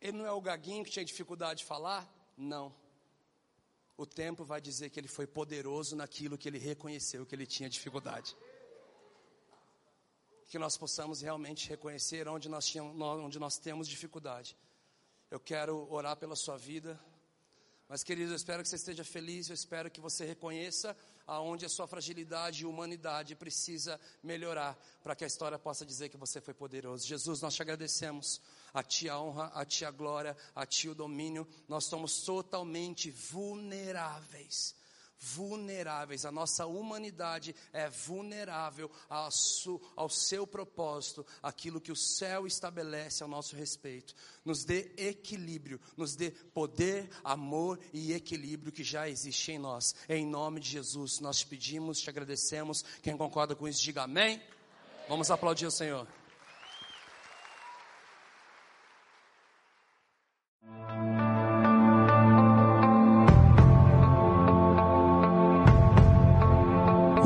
Ele 0.00 0.16
não 0.18 0.26
é 0.26 0.32
o 0.32 0.40
gaguinho 0.40 0.84
que 0.84 0.90
tinha 0.90 1.04
dificuldade 1.04 1.60
de 1.60 1.66
falar? 1.66 2.08
Não. 2.36 2.74
O 3.96 4.06
tempo 4.06 4.44
vai 4.44 4.60
dizer 4.60 4.88
que 4.88 4.98
ele 4.98 5.08
foi 5.08 5.26
poderoso 5.26 5.94
naquilo 5.94 6.38
que 6.38 6.48
ele 6.48 6.58
reconheceu 6.58 7.26
que 7.26 7.34
ele 7.34 7.46
tinha 7.46 7.68
dificuldade. 7.68 8.34
que 10.48 10.58
nós 10.58 10.76
possamos 10.76 11.20
realmente 11.20 11.68
reconhecer 11.68 12.26
onde 12.26 12.48
nós, 12.48 12.66
tínhamos, 12.66 13.00
onde 13.00 13.38
nós 13.38 13.56
temos 13.56 13.86
dificuldade. 13.86 14.56
Eu 15.30 15.38
quero 15.38 15.86
orar 15.92 16.16
pela 16.16 16.34
sua 16.34 16.56
vida. 16.56 16.98
Mas, 17.90 18.04
querido, 18.04 18.30
eu 18.30 18.36
espero 18.36 18.62
que 18.62 18.68
você 18.68 18.76
esteja 18.76 19.02
feliz, 19.02 19.48
eu 19.48 19.54
espero 19.54 19.90
que 19.90 20.00
você 20.00 20.24
reconheça 20.24 20.96
aonde 21.26 21.66
a 21.66 21.68
sua 21.68 21.88
fragilidade 21.88 22.62
e 22.62 22.64
humanidade 22.64 23.34
precisa 23.34 24.00
melhorar, 24.22 24.78
para 25.02 25.16
que 25.16 25.24
a 25.24 25.26
história 25.26 25.58
possa 25.58 25.84
dizer 25.84 26.08
que 26.08 26.16
você 26.16 26.40
foi 26.40 26.54
poderoso. 26.54 27.04
Jesus, 27.04 27.40
nós 27.40 27.52
te 27.52 27.62
agradecemos. 27.62 28.40
A 28.72 28.84
ti 28.84 29.08
a 29.08 29.18
honra, 29.18 29.46
a 29.52 29.64
ti 29.64 29.84
a 29.84 29.90
glória, 29.90 30.36
a 30.54 30.64
ti 30.64 30.88
o 30.88 30.94
domínio. 30.94 31.44
Nós 31.66 31.86
somos 31.86 32.22
totalmente 32.22 33.10
vulneráveis 33.10 34.76
vulneráveis, 35.20 36.24
a 36.24 36.32
nossa 36.32 36.66
humanidade 36.66 37.54
é 37.72 37.88
vulnerável 37.88 38.90
ao, 39.08 40.08
seu 40.08 40.46
propósito, 40.46 41.26
aquilo 41.42 41.80
que 41.80 41.92
o 41.92 41.96
céu 41.96 42.46
estabelece 42.46 43.22
ao 43.22 43.28
nosso 43.28 43.54
respeito. 43.54 44.14
Nos 44.44 44.64
dê 44.64 44.90
equilíbrio, 44.96 45.78
nos 45.96 46.16
dê 46.16 46.30
poder, 46.30 47.10
amor 47.22 47.78
e 47.92 48.12
equilíbrio 48.14 48.72
que 48.72 48.82
já 48.82 49.08
existe 49.08 49.52
em 49.52 49.58
nós. 49.58 49.94
Em 50.08 50.26
nome 50.26 50.60
de 50.60 50.70
Jesus, 50.70 51.20
nós 51.20 51.38
te 51.38 51.46
pedimos, 51.46 52.00
te 52.00 52.08
agradecemos. 52.08 52.82
Quem 53.02 53.16
concorda 53.16 53.54
com 53.54 53.68
isso, 53.68 53.82
diga 53.82 54.02
amém. 54.02 54.36
amém. 54.36 54.42
Vamos 55.08 55.30
aplaudir 55.30 55.66
o 55.66 55.70
Senhor. 55.70 56.06